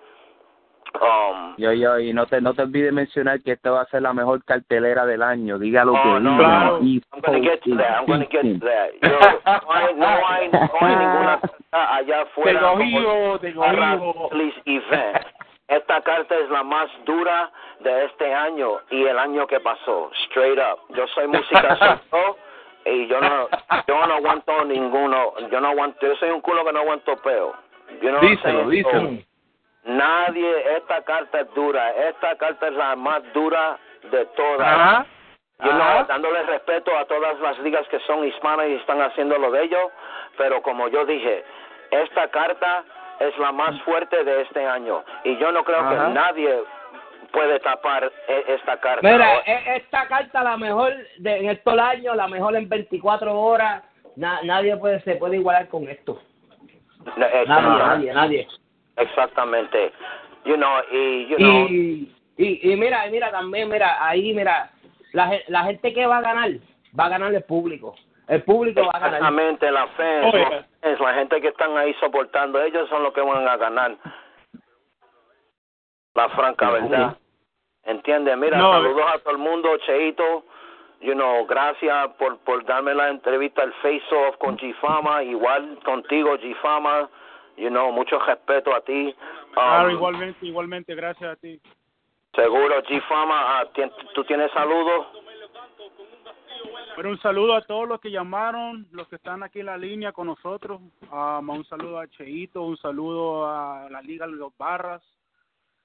Um, 1.00 1.56
Yo, 1.58 1.72
yo, 1.74 2.00
y 2.00 2.14
no 2.14 2.26
te, 2.26 2.42
no 2.42 2.54
te 2.54 2.64
olvides 2.64 2.92
mencionar 2.92 3.42
que 3.42 3.52
esta 3.52 3.72
va 3.72 3.82
a 3.82 3.86
ser 3.86 4.02
la 4.02 4.14
mejor 4.14 4.44
cartelera 4.44 5.06
del 5.06 5.22
año. 5.22 5.60
Diga 5.60 5.86
lo 5.86 5.94
Oh, 5.94 6.02
que 6.02 6.20
no, 6.20 6.38
claro. 6.38 6.80
I'm 6.80 7.02
gonna 7.22 7.40
get 7.40 7.62
to 7.62 7.70
Coast 7.70 7.82
that. 7.82 8.00
I'm 8.00 8.06
gonna 8.08 8.26
get 8.30 8.42
to 8.42 8.48
is 8.48 8.60
that. 8.62 8.92
Yo, 9.02 9.10
no 9.10 9.72
hay, 9.72 9.96
no 9.96 10.08
hay, 10.08 10.50
no 10.50 10.70
hay 10.82 10.96
ninguna 10.96 11.40
carta 11.40 11.96
allá 11.96 12.22
afuera. 12.22 12.60
Te 12.60 12.66
cogido, 12.66 13.40
te 13.40 13.54
cogido. 13.54 14.30
Police 14.30 14.62
Event. 14.66 15.26
Esta 15.68 16.02
carta 16.02 16.36
es 16.36 16.50
la 16.50 16.64
más 16.64 16.90
dura 17.06 17.52
de 17.82 18.06
este 18.06 18.34
año 18.34 18.80
y 18.90 19.04
el 19.04 19.20
año 19.20 19.46
que 19.46 19.60
pasó. 19.60 20.10
Straight 20.26 20.58
up. 20.58 20.96
Yo 20.96 21.06
soy 21.08 21.28
música 21.28 22.02
solo 22.10 22.38
y 22.86 23.08
yo 23.08 23.22
no, 23.22 23.48
yo 23.88 24.08
no 24.08 24.14
aguanto 24.16 24.66
ninguno. 24.66 25.34
Yo 25.52 25.62
no 25.62 25.68
aguanto. 25.68 26.08
Yo 26.08 26.16
soy 26.16 26.30
un 26.32 26.42
culo 26.42 26.66
que 26.66 26.74
no 26.74 26.80
aguanto 26.80 27.16
peo. 27.18 27.54
What 28.02 28.04
I'm 28.04 28.22
Díselo, 28.22 28.70
díselo. 28.70 29.29
Nadie, 29.90 30.78
esta 30.78 31.02
carta 31.04 31.42
es 31.42 31.54
dura. 31.54 31.90
Esta 32.10 32.36
carta 32.38 32.68
es 32.68 32.74
la 32.74 32.96
más 32.96 33.22
dura 33.34 33.78
de 34.12 34.26
todas. 34.38 34.68
Ajá. 34.68 35.06
Yo 35.62 35.74
no, 35.74 36.06
dándole 36.06 36.44
respeto 36.44 36.96
a 36.98 37.04
todas 37.06 37.38
las 37.42 37.60
ligas 37.60 37.86
que 37.90 38.00
son 38.02 38.24
hispanas 38.26 38.68
y 38.70 38.76
están 38.76 39.02
haciendo 39.02 39.38
lo 39.38 39.52
de 39.52 39.64
ellos, 39.64 39.92
pero 40.38 40.62
como 40.62 40.88
yo 40.88 41.06
dije, 41.06 41.44
esta 41.92 42.30
carta 42.30 42.86
es 43.20 43.38
la 43.40 43.52
más 43.52 43.78
fuerte 43.82 44.24
de 44.24 44.44
este 44.44 44.66
año 44.66 45.04
y 45.26 45.36
yo 45.38 45.52
no 45.52 45.66
creo 45.66 45.80
Ajá. 45.82 45.90
que 46.08 46.14
nadie 46.14 46.64
puede 47.34 47.60
tapar 47.60 48.10
e- 48.30 48.46
esta 48.48 48.78
carta. 48.80 49.02
Mira, 49.06 49.40
e- 49.46 49.76
esta 49.76 50.08
carta 50.08 50.44
la 50.46 50.56
mejor 50.56 50.94
de, 51.18 51.38
en 51.40 51.50
estos 51.50 51.78
años, 51.78 52.16
la 52.16 52.28
mejor 52.30 52.56
en 52.56 52.70
24 52.70 53.38
horas. 53.38 53.84
Na- 54.16 54.40
nadie 54.44 54.78
puede 54.78 55.02
se 55.02 55.16
puede 55.16 55.36
igualar 55.38 55.68
con 55.68 55.90
esto. 55.90 56.22
No, 57.18 57.28
Nadie, 57.48 57.48
nadie, 57.48 58.14
nadie. 58.14 58.48
Exactamente. 59.00 59.92
You 60.46 60.56
know, 60.56 60.80
y, 60.92 61.28
you 61.28 61.38
know, 61.38 61.68
Y, 61.68 62.12
y, 62.38 62.72
y 62.72 62.76
mira, 62.76 63.06
y 63.08 63.12
mira 63.12 63.32
también, 63.32 63.70
mira, 63.70 63.98
ahí, 64.06 64.34
mira, 64.34 64.72
la, 65.14 65.32
la 65.48 65.64
gente 65.66 65.94
que 65.94 66.06
va 66.06 66.18
a 66.18 66.22
ganar, 66.22 66.52
va 66.98 67.06
a 67.06 67.10
ganar 67.10 67.34
el 67.34 67.44
público. 67.44 67.96
El 68.28 68.44
público 68.44 68.82
va 68.82 68.92
a 68.94 69.00
ganar. 69.00 69.16
exactamente 69.16 69.72
la 69.72 69.88
fe 69.88 70.66
es 70.84 71.00
la 71.00 71.14
gente 71.16 71.42
que 71.42 71.48
están 71.50 71.76
ahí 71.78 71.94
soportando, 71.96 72.62
ellos 72.62 72.88
son 72.90 73.04
los 73.04 73.14
que 73.14 73.22
van 73.22 73.48
a 73.48 73.58
ganar. 73.58 73.98
La 76.14 76.30
franca 76.30 76.70
verdad. 76.72 77.18
¿Entiendes? 77.84 78.38
Mira, 78.38 78.58
No, 78.58 78.74
saludos 78.74 79.06
a 79.14 79.20
todo 79.20 79.32
el 79.32 79.40
mundo, 79.40 79.76
Cheito. 79.86 80.44
You 81.02 81.14
know, 81.14 81.46
gracias 81.48 82.10
por, 82.18 82.38
por 82.40 82.66
darme 82.66 82.94
la 82.94 83.10
entrevista 83.10 83.64
al 83.64 83.74
Face 83.76 84.04
Off 84.12 84.36
con 84.38 84.58
G-Fama, 84.58 85.24
igual 85.24 85.80
contigo, 85.86 86.38
G-Fama. 86.38 87.10
You 87.60 87.70
know, 87.70 87.92
mucho 87.92 88.18
respeto 88.20 88.74
a 88.74 88.82
ti. 88.82 89.08
Um, 89.08 89.54
Claro, 89.54 89.92
igualmente, 89.92 90.46
igualmente, 90.46 90.96
gracias 90.96 91.32
a 91.32 91.36
ti. 91.36 91.60
Seguro, 92.34 92.82
G-Fama, 92.84 93.60
ah, 93.60 93.66
tien- 93.74 93.92
¿tú 94.14 94.24
tienes 94.24 94.50
saludos? 94.54 95.08
Pero 96.96 97.10
un 97.10 97.20
saludo 97.20 97.56
a 97.56 97.62
todos 97.62 97.88
los 97.88 98.00
que 98.00 98.12
llamaron, 98.12 98.88
los 98.92 99.08
que 99.08 99.16
están 99.16 99.44
aquí 99.44 99.60
en 99.62 99.66
la 99.68 99.78
línea 99.78 100.12
con 100.12 100.28
nosotros. 100.28 100.80
Um, 101.12 101.50
un 101.50 101.66
saludo 101.66 102.00
a 102.00 102.08
Cheito, 102.08 102.62
un 102.64 102.78
saludo 102.78 103.48
a 103.48 103.88
la 103.90 104.02
Liga 104.02 104.26
de 104.26 104.34
los 104.34 104.56
Barras. 104.58 105.02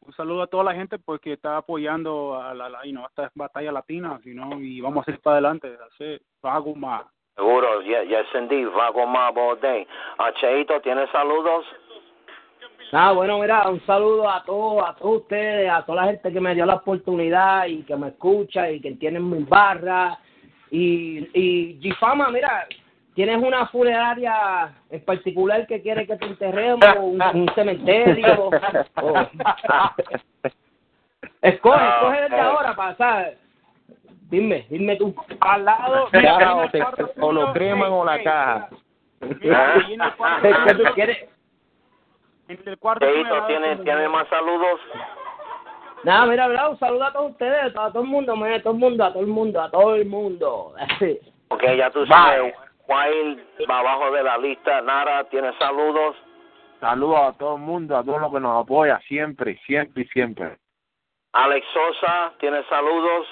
Un 0.00 0.12
saludo 0.12 0.42
a 0.42 0.46
toda 0.48 0.64
la 0.64 0.74
gente 0.74 0.98
pues, 0.98 1.20
que 1.20 1.32
está 1.32 1.56
apoyando 1.56 2.40
a 2.40 2.52
la, 2.52 2.68
la 2.68 2.84
you 2.84 2.90
know, 2.92 3.06
esta 3.06 3.30
batalla 3.34 3.72
latina 3.72 4.20
you 4.24 4.32
know, 4.32 4.60
y 4.60 4.80
vamos 4.80 5.02
a 5.02 5.04
seguir 5.06 5.20
para 5.22 5.36
adelante. 5.36 5.78
Así, 5.92 6.20
hago 6.42 6.74
más. 6.74 7.04
Seguro, 7.36 7.80
yes, 7.82 8.06
yes 8.08 8.26
indeed, 8.34 8.68
Vago 8.68 9.06
Mob 9.06 9.36
all 9.38 9.56
day. 9.60 9.86
Ah, 10.18 10.30
Cheito, 10.40 10.80
¿tienes 10.80 11.10
saludos? 11.10 11.64
Ah, 12.92 13.10
bueno, 13.12 13.38
mira, 13.40 13.68
un 13.68 13.80
saludo 13.86 14.28
a 14.30 14.44
todos, 14.44 14.88
a 14.88 14.94
todos 14.94 15.22
ustedes, 15.22 15.68
a 15.68 15.82
toda 15.84 16.02
la 16.02 16.12
gente 16.12 16.32
que 16.32 16.40
me 16.40 16.54
dio 16.54 16.64
la 16.64 16.76
oportunidad 16.76 17.66
y 17.66 17.82
que 17.82 17.96
me 17.96 18.08
escucha 18.08 18.70
y 18.70 18.80
que 18.80 18.92
tienen 18.92 19.28
mis 19.28 19.48
barras. 19.48 20.16
Y, 20.70 21.28
y 21.34 21.78
Gifama, 21.82 22.30
mira, 22.30 22.66
tienes 23.14 23.42
una 23.42 23.66
funeraria 23.66 24.72
en 24.90 25.04
particular 25.04 25.66
que 25.66 25.82
quiere 25.82 26.06
que 26.06 26.16
te 26.16 26.26
enterremos, 26.26 26.84
un, 26.98 27.20
un 27.20 27.48
cementerio. 27.56 28.50
o- 29.02 29.28
Escoge, 31.42 31.76
Ah, 31.78 31.96
escoge 32.00 32.20
desde 32.22 32.36
ok. 32.36 32.40
ahora 32.42 32.76
para 32.76 32.96
pasar. 32.96 33.34
Dime, 34.34 34.66
dime 34.68 34.96
tú. 34.96 35.14
Al 35.40 35.64
lado, 35.64 36.08
Ya, 36.12 36.18
mira, 36.20 36.54
o 36.56 36.62
el 36.64 36.70
te- 36.72 36.84
o 37.20 37.32
lo 37.32 37.52
creman 37.52 37.92
o 37.92 38.04
la 38.04 38.20
caja. 38.20 38.68
mira, 39.20 40.14
cuarto 40.16 40.42
¿Qué, 40.66 40.74
tú 40.74 40.82
quieres? 40.94 41.28
en 42.48 42.58
el 42.66 42.78
cuarto 42.78 43.06
¿tienes, 43.06 43.28
tuyo. 43.76 43.82
¿tienes 43.84 44.10
más 44.10 44.26
saludos? 44.28 44.80
Nada, 46.02 46.26
mira, 46.26 46.48
mira, 46.48 46.68
un 46.68 46.78
saludo 46.80 47.04
a 47.04 47.12
todos 47.12 47.30
ustedes, 47.30 47.76
a 47.76 47.90
todo 47.92 48.02
el 48.02 48.08
mundo, 48.08 48.36
mira, 48.36 48.56
a 48.56 48.62
todo 48.62 48.72
el 48.72 48.78
mundo, 48.80 49.04
a 49.04 49.12
todo 49.12 49.20
el 49.22 49.28
mundo, 49.28 49.62
a 49.62 49.70
todo 49.70 49.94
el 49.94 50.06
mundo. 50.06 50.74
Ok, 51.48 51.62
ya 51.76 51.88
tú 51.90 52.04
sabes, 52.06 52.52
Wild 52.88 53.40
va 53.70 53.78
abajo 53.78 54.10
de 54.10 54.22
la 54.24 54.36
lista. 54.38 54.80
Nara, 54.80 55.22
¿tienes 55.28 55.54
saludos? 55.56 56.16
Saludos 56.80 57.20
a 57.20 57.32
todo 57.38 57.54
el 57.56 57.60
mundo, 57.62 57.96
a 57.96 58.02
todos 58.02 58.20
los 58.20 58.32
que 58.32 58.40
nos 58.40 58.64
apoya 58.64 58.98
siempre, 59.06 59.56
siempre 59.64 60.02
y 60.02 60.06
siempre. 60.08 60.56
Alex 61.32 61.64
Sosa, 61.72 62.32
¿tienes 62.40 62.66
saludos? 62.66 63.26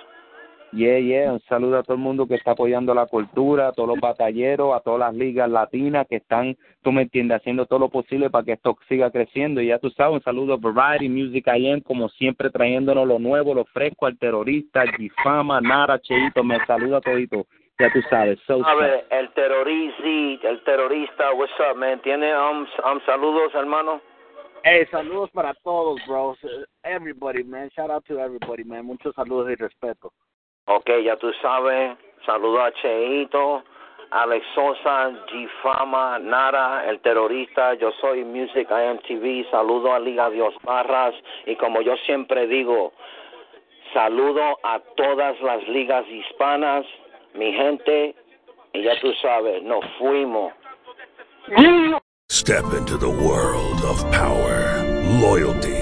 Yeah, 0.75 0.99
yeah, 1.01 1.31
un 1.31 1.41
saludo 1.41 1.79
a 1.79 1.83
todo 1.83 1.97
el 1.97 2.03
mundo 2.03 2.27
que 2.27 2.35
está 2.35 2.53
apoyando 2.53 2.95
la 2.95 3.05
cultura, 3.05 3.69
a 3.69 3.73
todos 3.73 3.91
los 3.91 4.01
batalleros, 4.01 4.75
a 4.75 4.81
todas 4.81 5.01
las 5.01 5.15
ligas 5.15 5.51
latinas 5.51 6.07
que 6.09 6.17
están, 6.17 6.57
tú 6.83 6.93
me 6.93 7.03
entiendes, 7.03 7.41
haciendo 7.41 7.67
todo 7.67 7.79
lo 7.79 7.89
posible 7.91 8.31
para 8.31 8.45
que 8.45 8.53
esto 8.53 8.79
siga 8.89 9.11
creciendo. 9.11 9.61
Y 9.61 9.67
ya 9.67 9.79
tú 9.79 9.91
sabes, 9.91 10.15
un 10.15 10.23
saludo 10.23 10.55
a 10.55 10.57
Variety 10.57 11.11
Music 11.11 11.47
IM, 11.55 11.83
como 11.83 12.09
siempre 12.09 12.49
trayéndonos 12.49 13.07
lo 13.07 13.19
nuevo, 13.19 13.53
lo 13.53 13.67
fresco, 13.67 14.07
al 14.07 14.19
terrorista, 14.19 14.85
Gifama, 14.97 15.61
Nara, 15.61 15.99
Cheito, 16.01 16.43
me 16.43 16.59
saluda 16.65 17.03
todito. 17.03 17.47
Ya 17.79 17.93
tú 17.93 18.01
sabes, 18.09 18.39
so 18.47 18.65
A 18.65 18.75
ver, 18.75 19.07
el 19.11 19.31
terrorista, 19.35 20.49
el 20.49 20.65
terrorista, 20.65 21.33
what's 21.35 21.53
up, 21.71 21.77
man? 21.77 22.01
¿Tiene 22.01 22.35
um, 22.35 22.67
um, 22.91 23.01
saludos, 23.05 23.55
hermano? 23.55 24.01
Hey, 24.65 24.87
saludos 24.91 25.31
para 25.33 25.53
todos, 25.65 26.01
bros. 26.07 26.39
Everybody, 26.83 27.45
man. 27.45 27.69
Shout 27.75 27.91
out 27.91 28.05
to 28.07 28.19
everybody, 28.19 28.65
man. 28.65 28.87
Muchos 28.87 29.15
saludos 29.15 29.51
y 29.51 29.57
respeto. 29.57 30.13
Ok, 30.67 30.91
ya 31.05 31.17
tú 31.17 31.33
sabes. 31.43 31.97
Saludos 32.25 32.61
a 32.61 32.73
Cheito, 32.81 33.65
Alex 34.11 34.47
Sosa, 34.55 35.11
G-Fama, 35.27 36.19
Nara, 36.21 36.89
el 36.89 37.01
terrorista. 37.01 37.75
Yo 37.75 37.91
soy 38.01 38.25
Music 38.25 38.69
IMTV. 38.71 39.51
Saludo 39.51 39.93
a 39.93 39.99
Liga 39.99 40.31
Dios 40.31 40.55
Barras. 40.63 41.15
Y 41.47 41.57
como 41.57 41.81
yo 41.83 41.97
siempre 42.07 42.47
digo, 42.47 42.93
saludo 43.93 44.59
a 44.63 44.79
todas 44.97 45.41
las 45.41 45.67
ligas 45.69 46.07
hispanas, 46.09 46.87
mi 47.35 47.53
gente. 47.53 48.15
Y 48.73 48.83
ya 48.83 48.99
tú 49.01 49.13
sabes, 49.15 49.63
nos 49.63 49.85
fuimos. 49.99 50.53
Step 52.31 52.65
into 52.73 52.97
the 52.97 53.09
world 53.09 53.85
of 53.85 54.01
power, 54.11 54.83
loyalty, 55.21 55.82